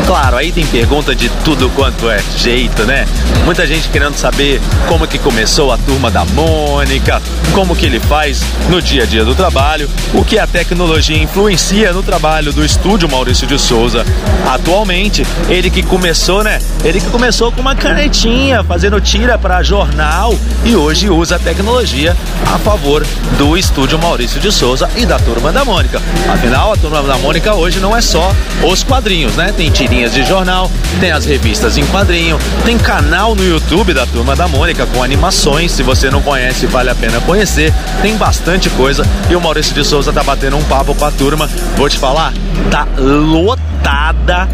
[0.06, 3.08] Claro, aí tem pergunta de tudo quanto é jeito, né?
[3.46, 7.22] Muita gente querendo saber como que começou a turma da Mônica,
[7.54, 11.94] como que ele faz no dia a dia do trabalho, o que a tecnologia influencia
[11.94, 14.06] no trabalho do estúdio Maurício de Souza.
[14.48, 16.60] Atualmente, ele que começou, né?
[16.84, 20.36] Ele que começou com uma canetinha, fazendo tira para jornal
[20.66, 22.16] e hoje usa a tecnologia
[22.52, 23.06] a favor
[23.38, 26.02] do estúdio Maurício de Souza e da turma da Mônica.
[26.32, 29.54] Afinal, a turma da Mônica hoje não é só os quadrinhos, né?
[29.56, 30.70] Tem tirinhas de jornal,
[31.00, 35.72] tem as revistas em quadrinho, tem canal no YouTube da turma da Mônica com animações.
[35.72, 37.74] Se você não conhece, vale a pena conhecer.
[38.02, 41.50] Tem bastante coisa e o Maurício de Souza tá batendo um papo com a turma.
[41.78, 42.34] Vou te falar,
[42.70, 44.48] tá lotada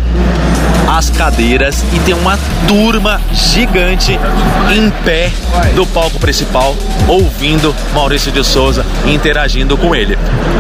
[0.87, 4.19] as cadeiras e tem uma turma gigante
[4.73, 5.31] em pé
[5.75, 6.75] do palco principal
[7.07, 10.17] ouvindo Maurício de Souza interagindo com ele.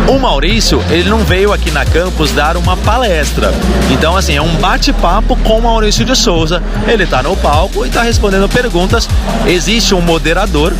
[0.07, 3.51] O Maurício, ele não veio aqui na campus dar uma palestra.
[3.91, 6.61] Então, assim, é um bate-papo com Maurício de Souza.
[6.87, 9.09] Ele tá no palco e tá respondendo perguntas.
[9.47, 10.73] Existe um moderador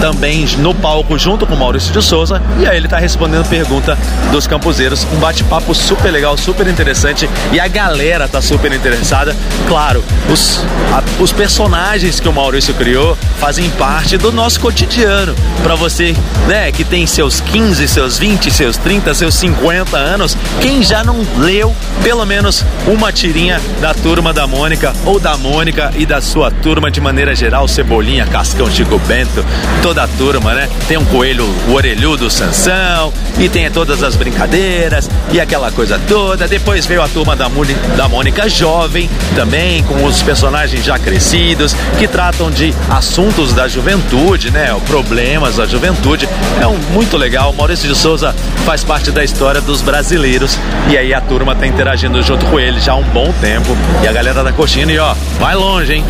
[0.00, 3.98] também no palco junto com Maurício de Souza e aí ele tá respondendo pergunta
[4.30, 5.06] dos campuseiros.
[5.12, 9.34] Um bate-papo super legal, super interessante e a galera tá super interessada.
[9.68, 10.02] Claro,
[10.32, 15.34] os, a- os personagens que o Maurício criou fazem parte do nosso cotidiano.
[15.62, 16.14] Para você,
[16.46, 21.16] né, que tem seus 15, seus 20, seus 30, seus 50 anos, quem já não
[21.38, 26.50] leu pelo menos uma tirinha da turma da Mônica ou da Mônica e da sua
[26.50, 29.44] turma de maneira geral, Cebolinha, Cascão, Chico Bento,
[29.82, 30.68] toda a turma, né?
[30.86, 36.46] Tem um coelho, o orelhudo Sansão, e tem todas as brincadeiras e aquela coisa toda.
[36.46, 41.74] Depois veio a turma da, Môni- da Mônica Jovem, também, com os personagens já crescidos,
[41.98, 44.74] que tratam de assuntos da juventude, né?
[44.86, 46.28] Problemas da juventude.
[46.60, 47.52] É um, muito legal.
[47.52, 48.34] Maurício de Souza
[48.64, 50.58] faz parte da história dos brasileiros.
[50.88, 53.76] E aí a turma tá interagindo junto com ele já há um bom tempo.
[54.02, 56.04] E a galera tá curtindo e ó, vai longe, hein?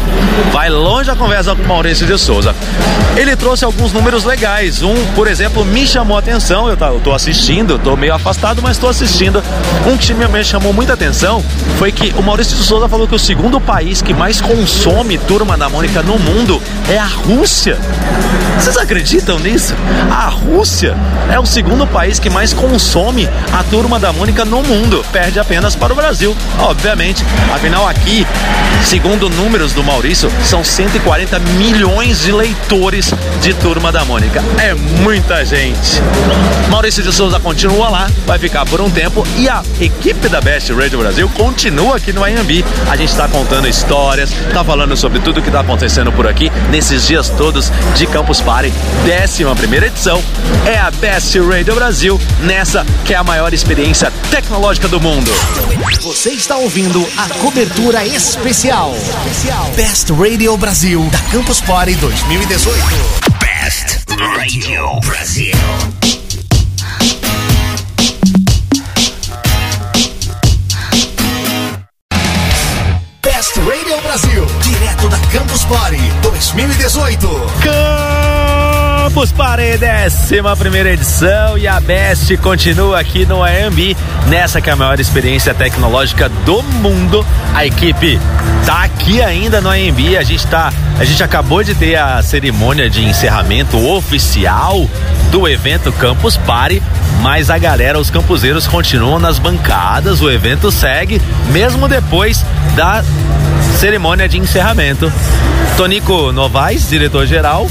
[0.52, 2.54] Vai longe a conversa com Maurício de Souza.
[3.16, 4.82] Ele trouxe alguns números legais.
[4.82, 6.68] Um, por exemplo, me chamou a atenção.
[6.68, 9.42] Eu, tá, tô assistindo, tô meio afastado, mas tô assistindo.
[9.86, 11.44] Um que me me chamou muita atenção
[11.78, 15.16] foi que o Maurício Maurício de Souza falou que o segundo país que mais consome
[15.18, 16.60] turma da Mônica no mundo
[16.90, 17.78] é a Rússia.
[18.58, 19.72] Vocês acreditam nisso?
[20.10, 20.96] A Rússia
[21.30, 25.04] é o segundo país que mais consome a turma da Mônica no mundo.
[25.12, 27.24] Perde apenas para o Brasil, obviamente.
[27.54, 28.26] Afinal, aqui,
[28.84, 34.42] segundo números do Maurício, são 140 milhões de leitores de turma da Mônica.
[34.58, 36.02] É muita gente.
[36.68, 40.72] Maurício de Souza continua lá, vai ficar por um tempo e a equipe da Best
[40.72, 42.64] Radio Brasil continua aqui no IMB.
[42.90, 47.06] A gente está contando histórias, tá falando sobre tudo que tá acontecendo por aqui nesses
[47.06, 48.72] dias todos de Campus Party,
[49.04, 50.22] 11 primeira edição.
[50.64, 55.30] É a Best Radio Brasil nessa que é a maior experiência tecnológica do mundo.
[56.02, 58.94] Você está ouvindo a cobertura especial.
[59.76, 62.78] Best Radio Brasil da Campus Party 2018.
[63.40, 64.04] Best
[64.36, 66.23] Radio Brasil.
[74.14, 77.28] Brasil, direto da Campus Party 2018.
[79.02, 83.96] Campus Party, décima primeira edição e a Best continua aqui no AMB,
[84.28, 87.26] nessa que é a maior experiência tecnológica do mundo.
[87.56, 88.20] A equipe
[88.64, 92.88] tá aqui ainda no AMB, a gente tá, a gente acabou de ter a cerimônia
[92.88, 94.88] de encerramento oficial
[95.30, 96.82] do evento Campus Party,
[97.20, 101.20] mas a galera, os campuseiros continuam nas bancadas, o evento segue
[101.52, 102.44] mesmo depois
[102.74, 103.04] da
[103.78, 105.12] cerimônia de encerramento.
[105.76, 107.68] Tonico Novaes, diretor-geral,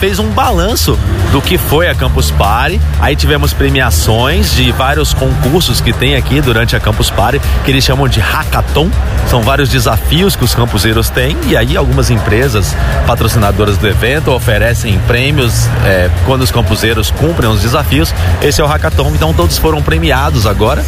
[0.00, 0.98] fez um balanço
[1.30, 2.80] do que foi a Campus Party.
[2.98, 7.84] Aí tivemos premiações de vários concursos que tem aqui durante a Campus Party, que eles
[7.84, 8.90] chamam de hackathon.
[9.28, 12.74] São vários desafios que os campuseiros têm e aí algumas empresas
[13.06, 18.12] patrocinadoras do evento oferecem prêmios é, quando os campuseiros cumprem os desafios.
[18.42, 20.84] Esse é o hackathon, então todos foram premiados agora.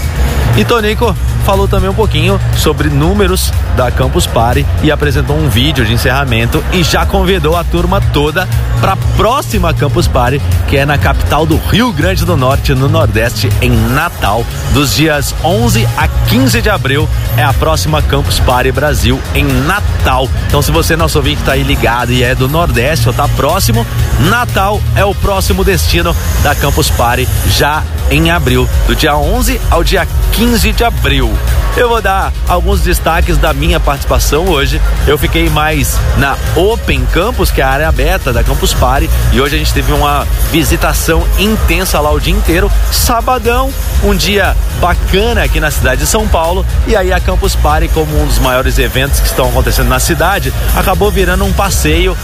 [0.57, 5.84] E Tonico falou também um pouquinho sobre números da Campus Party e apresentou um vídeo
[5.84, 8.46] de encerramento e já convidou a turma toda
[8.80, 12.88] para a próxima Campus Party, que é na capital do Rio Grande do Norte, no
[12.88, 14.44] Nordeste, em Natal,
[14.74, 17.09] dos dias 11 a 15 de abril.
[17.36, 20.28] É a próxima Campus Party Brasil em Natal.
[20.48, 23.86] Então, se você, nosso ouvinte, está aí ligado e é do Nordeste ou está próximo,
[24.28, 29.82] Natal é o próximo destino da Campus Party já em abril, do dia 11 ao
[29.82, 31.32] dia 15 de abril.
[31.74, 34.80] Eu vou dar alguns destaques da minha participação hoje.
[35.07, 39.40] Eu fiquei mais na Open Campus, que é a área aberta da Campus Party, e
[39.40, 42.70] hoje a gente teve uma visitação intensa lá o dia inteiro.
[42.90, 43.72] Sabadão,
[44.05, 48.20] um dia bacana aqui na cidade de São Paulo, e aí a Campus Party, como
[48.20, 52.14] um dos maiores eventos que estão acontecendo na cidade, acabou virando um passeio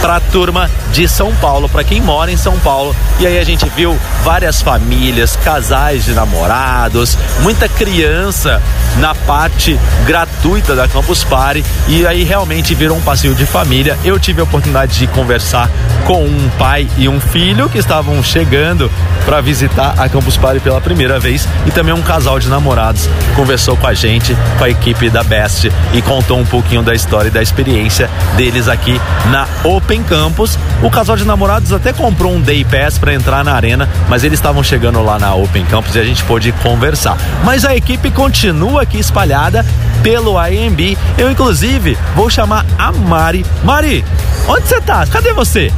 [0.00, 2.94] para a turma de São Paulo, para quem mora em São Paulo.
[3.18, 8.60] E aí a gente viu várias famílias, casais de namorados, muita criança
[8.98, 13.96] na parte gratuita da Campus Party e aí realmente virou um passeio de família.
[14.04, 15.70] Eu tive a oportunidade de conversar
[16.04, 18.90] com um pai e um filho que estavam chegando
[19.24, 23.76] para visitar a Campus Party pela primeira vez e também um casal de namorados conversou
[23.76, 27.30] com a gente, com a equipe da Best e contou um pouquinho da história e
[27.30, 29.00] da experiência deles aqui
[29.30, 30.58] na Open Campus.
[30.82, 34.38] O casal de namorados até comprou um Day Pass para entrar na arena, mas eles
[34.38, 37.16] estavam chegando lá na Open Campus e a gente pôde conversar.
[37.44, 39.64] Mas a equipe continua aqui espalhada
[40.02, 40.98] pelo IMB.
[41.16, 43.46] Eu inclusive vou chamar a Mari.
[43.62, 44.04] Mari,
[44.48, 45.06] onde você tá?
[45.06, 45.72] Cadê você?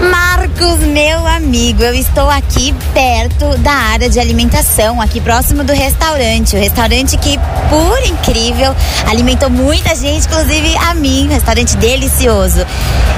[0.00, 6.54] Marcos, meu amigo, eu estou aqui perto da área de alimentação, aqui próximo do restaurante.
[6.54, 7.36] O restaurante que,
[7.68, 8.74] por incrível,
[9.08, 11.26] alimentou muita gente, inclusive a mim.
[11.28, 12.64] Restaurante delicioso.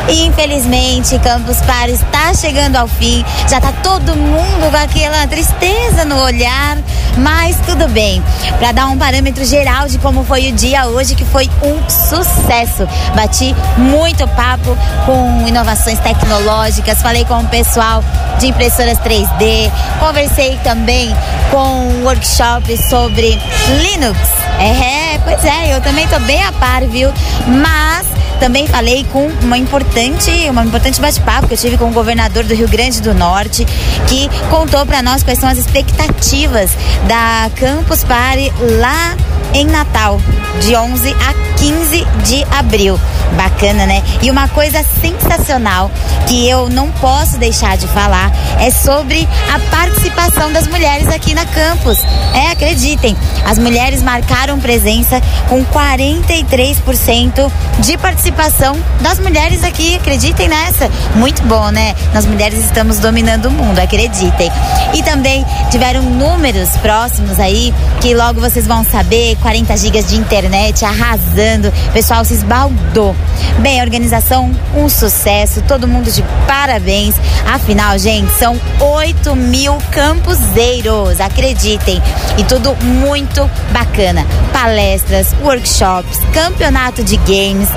[0.08, 3.22] Infelizmente, Campus Party está chegando ao fim.
[3.48, 6.78] Já tá todo mundo com aquela tristeza no olhar,
[7.18, 8.22] mas tudo bem.
[8.58, 12.88] Para dar um parâmetro geral de como foi o dia hoje, que foi um sucesso.
[13.14, 16.69] Bati muito papo com inovações tecnológicas
[17.02, 18.04] falei com o pessoal
[18.38, 21.14] de impressoras 3D, conversei também
[21.50, 23.38] com um workshop sobre
[23.82, 24.18] Linux.
[24.58, 27.12] É, pois é, eu também tô bem a par, viu?
[27.46, 28.06] Mas
[28.38, 32.54] também falei com uma importante, uma importante bate-papo que eu tive com o governador do
[32.54, 33.66] Rio Grande do Norte,
[34.06, 36.70] que contou para nós quais são as expectativas
[37.06, 39.16] da Campus Party lá
[39.52, 40.20] em Natal,
[40.62, 42.98] de 11 a 15 de abril.
[43.36, 44.02] Bacana, né?
[44.22, 45.90] E uma coisa sensacional
[46.26, 51.44] que eu não posso deixar de falar é sobre a participação das mulheres aqui na
[51.46, 51.98] campus.
[52.34, 57.50] É, acreditem, as mulheres marcaram presença com 43%
[57.80, 60.90] de participação das mulheres aqui, acreditem nessa.
[61.14, 61.94] Muito bom, né?
[62.14, 64.50] Nós mulheres estamos dominando o mundo, acreditem.
[64.94, 70.84] E também tiveram números próximos aí que logo vocês vão saber, 40 gigas de internet
[70.84, 73.14] arrasando, o pessoal se esbaldou.
[73.58, 77.14] Bem, a organização um sucesso, todo mundo de parabéns.
[77.46, 82.00] Afinal, gente, são 8 mil campuseiros, acreditem.
[82.38, 84.26] E tudo muito bacana.
[84.52, 87.68] Palestras, workshops, campeonato de games,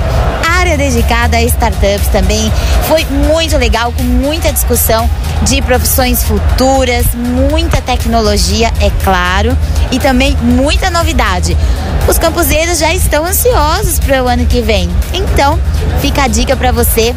[0.64, 2.50] área dedicada a startups também.
[2.88, 5.08] Foi muito legal, com muita discussão
[5.42, 9.56] de profissões futuras, muita tecnologia, é claro,
[9.92, 11.54] e também muita novidade.
[12.08, 14.88] Os campuseiros já estão ansiosos para o ano que vem.
[15.12, 15.60] Então,
[16.00, 17.14] fica a dica para você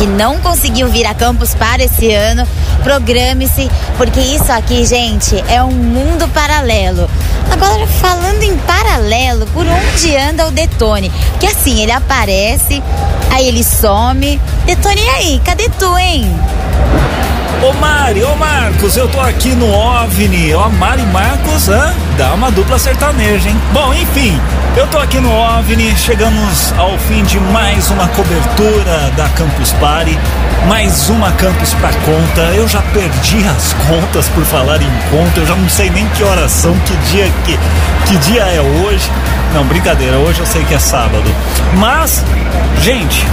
[0.00, 2.48] que não conseguiu vir a Campus para esse ano,
[2.82, 7.06] programe-se, porque isso aqui, gente, é um mundo paralelo.
[7.52, 11.12] Agora, falando em paralelo, por onde anda o Detone?
[11.38, 12.82] Que assim, ele aparece,
[13.30, 14.40] aí ele some.
[14.64, 15.42] Detone, e aí?
[15.44, 16.34] Cadê tu, hein?
[17.62, 20.54] Ô Mari, ô Marcos, eu tô aqui no OVNI.
[20.54, 21.94] Ó, Mari Marcos, hã?
[22.20, 23.56] Dá uma dupla sertaneja, hein?
[23.72, 24.38] Bom, enfim,
[24.76, 30.18] eu tô aqui no OVNI, chegamos ao fim de mais uma cobertura da Campus Party,
[30.68, 32.42] mais uma Campus pra conta.
[32.54, 36.22] Eu já perdi as contas por falar em conta, eu já não sei nem que
[36.22, 37.58] horas são, que dia que,
[38.06, 39.10] que dia é hoje.
[39.54, 41.24] Não, brincadeira, hoje eu sei que é sábado.
[41.78, 42.22] Mas,
[42.82, 43.26] gente,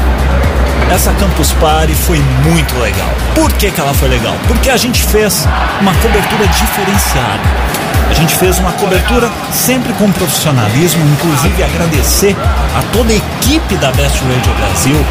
[0.89, 3.09] essa Campus Party foi muito legal.
[3.35, 4.37] Por que, que ela foi legal?
[4.47, 5.45] Porque a gente fez
[5.81, 7.96] uma cobertura diferenciada.
[8.09, 12.35] A gente fez uma cobertura sempre com profissionalismo, inclusive agradecer
[12.75, 15.05] a toda a equipe da Best Radio Brasil,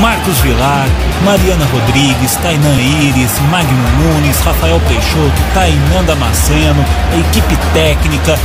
[0.00, 0.86] Marcos Vilar,
[1.24, 8.38] Mariana Rodrigues, Tainan Iris, Magno Nunes, Rafael Peixoto, Tainan Damasceno, a equipe técnica,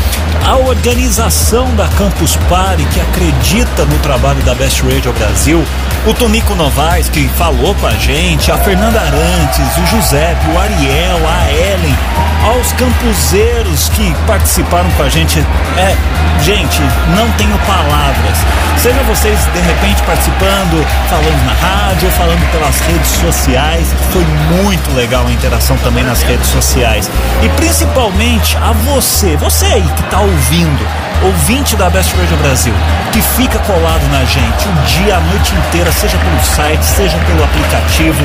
[0.46, 5.64] a organização da Campus Party que acredita no trabalho da Best Radio Brasil,
[6.06, 11.20] o Tonico Novaes que falou com a gente, a Fernanda Arantes, o Giuseppe, o Ariel,
[11.28, 11.98] a Ellen,
[12.46, 15.40] aos campuseiros que participaram com a gente.
[15.78, 15.96] É,
[16.44, 16.82] gente,
[17.16, 18.38] não tenho palavras.
[18.78, 24.24] Seja vocês de repente participando, falando na rádio, falando pelas redes sociais, foi
[24.62, 27.10] muito legal a interação também nas redes sociais.
[27.42, 30.86] E principalmente a você, você aí que está ouvindo,
[31.24, 32.74] ouvinte da Best Radio Brasil,
[33.12, 37.44] que fica colado na gente o dia, a noite inteira, seja pelo site, seja pelo
[37.44, 38.24] aplicativo.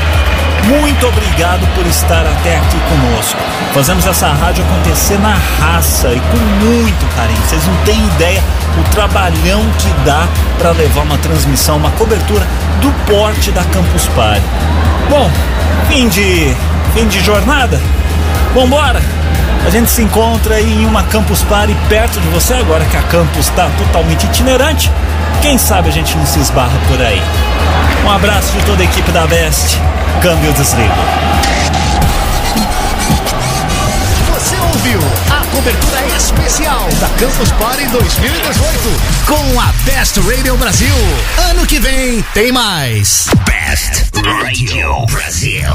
[0.64, 3.38] Muito obrigado por estar até aqui conosco.
[3.72, 7.40] Fazemos essa rádio acontecer na raça e com muito carinho.
[7.42, 8.42] Vocês não têm ideia
[8.78, 10.28] o trabalhão que dá
[10.58, 12.46] para levar uma transmissão, uma cobertura
[12.80, 14.42] do porte da Campus Party.
[15.08, 15.30] Bom,
[15.88, 16.54] fim de
[16.94, 17.80] fim de jornada.
[18.54, 19.00] Vambora!
[19.66, 23.46] A gente se encontra em uma Campus Party perto de você agora que a Campus
[23.46, 24.90] está totalmente itinerante.
[25.42, 27.20] Quem sabe a gente não se esbarra por aí.
[28.04, 29.78] Um abraço de toda a equipe da Best.
[30.22, 30.94] Câmbio desligo.
[34.34, 35.00] Você ouviu
[35.30, 38.66] a cobertura especial da Campus Party 2018
[39.26, 40.94] com a Best Radio Brasil.
[41.50, 43.26] Ano que vem tem mais.
[43.46, 45.70] Best Radio Brasil.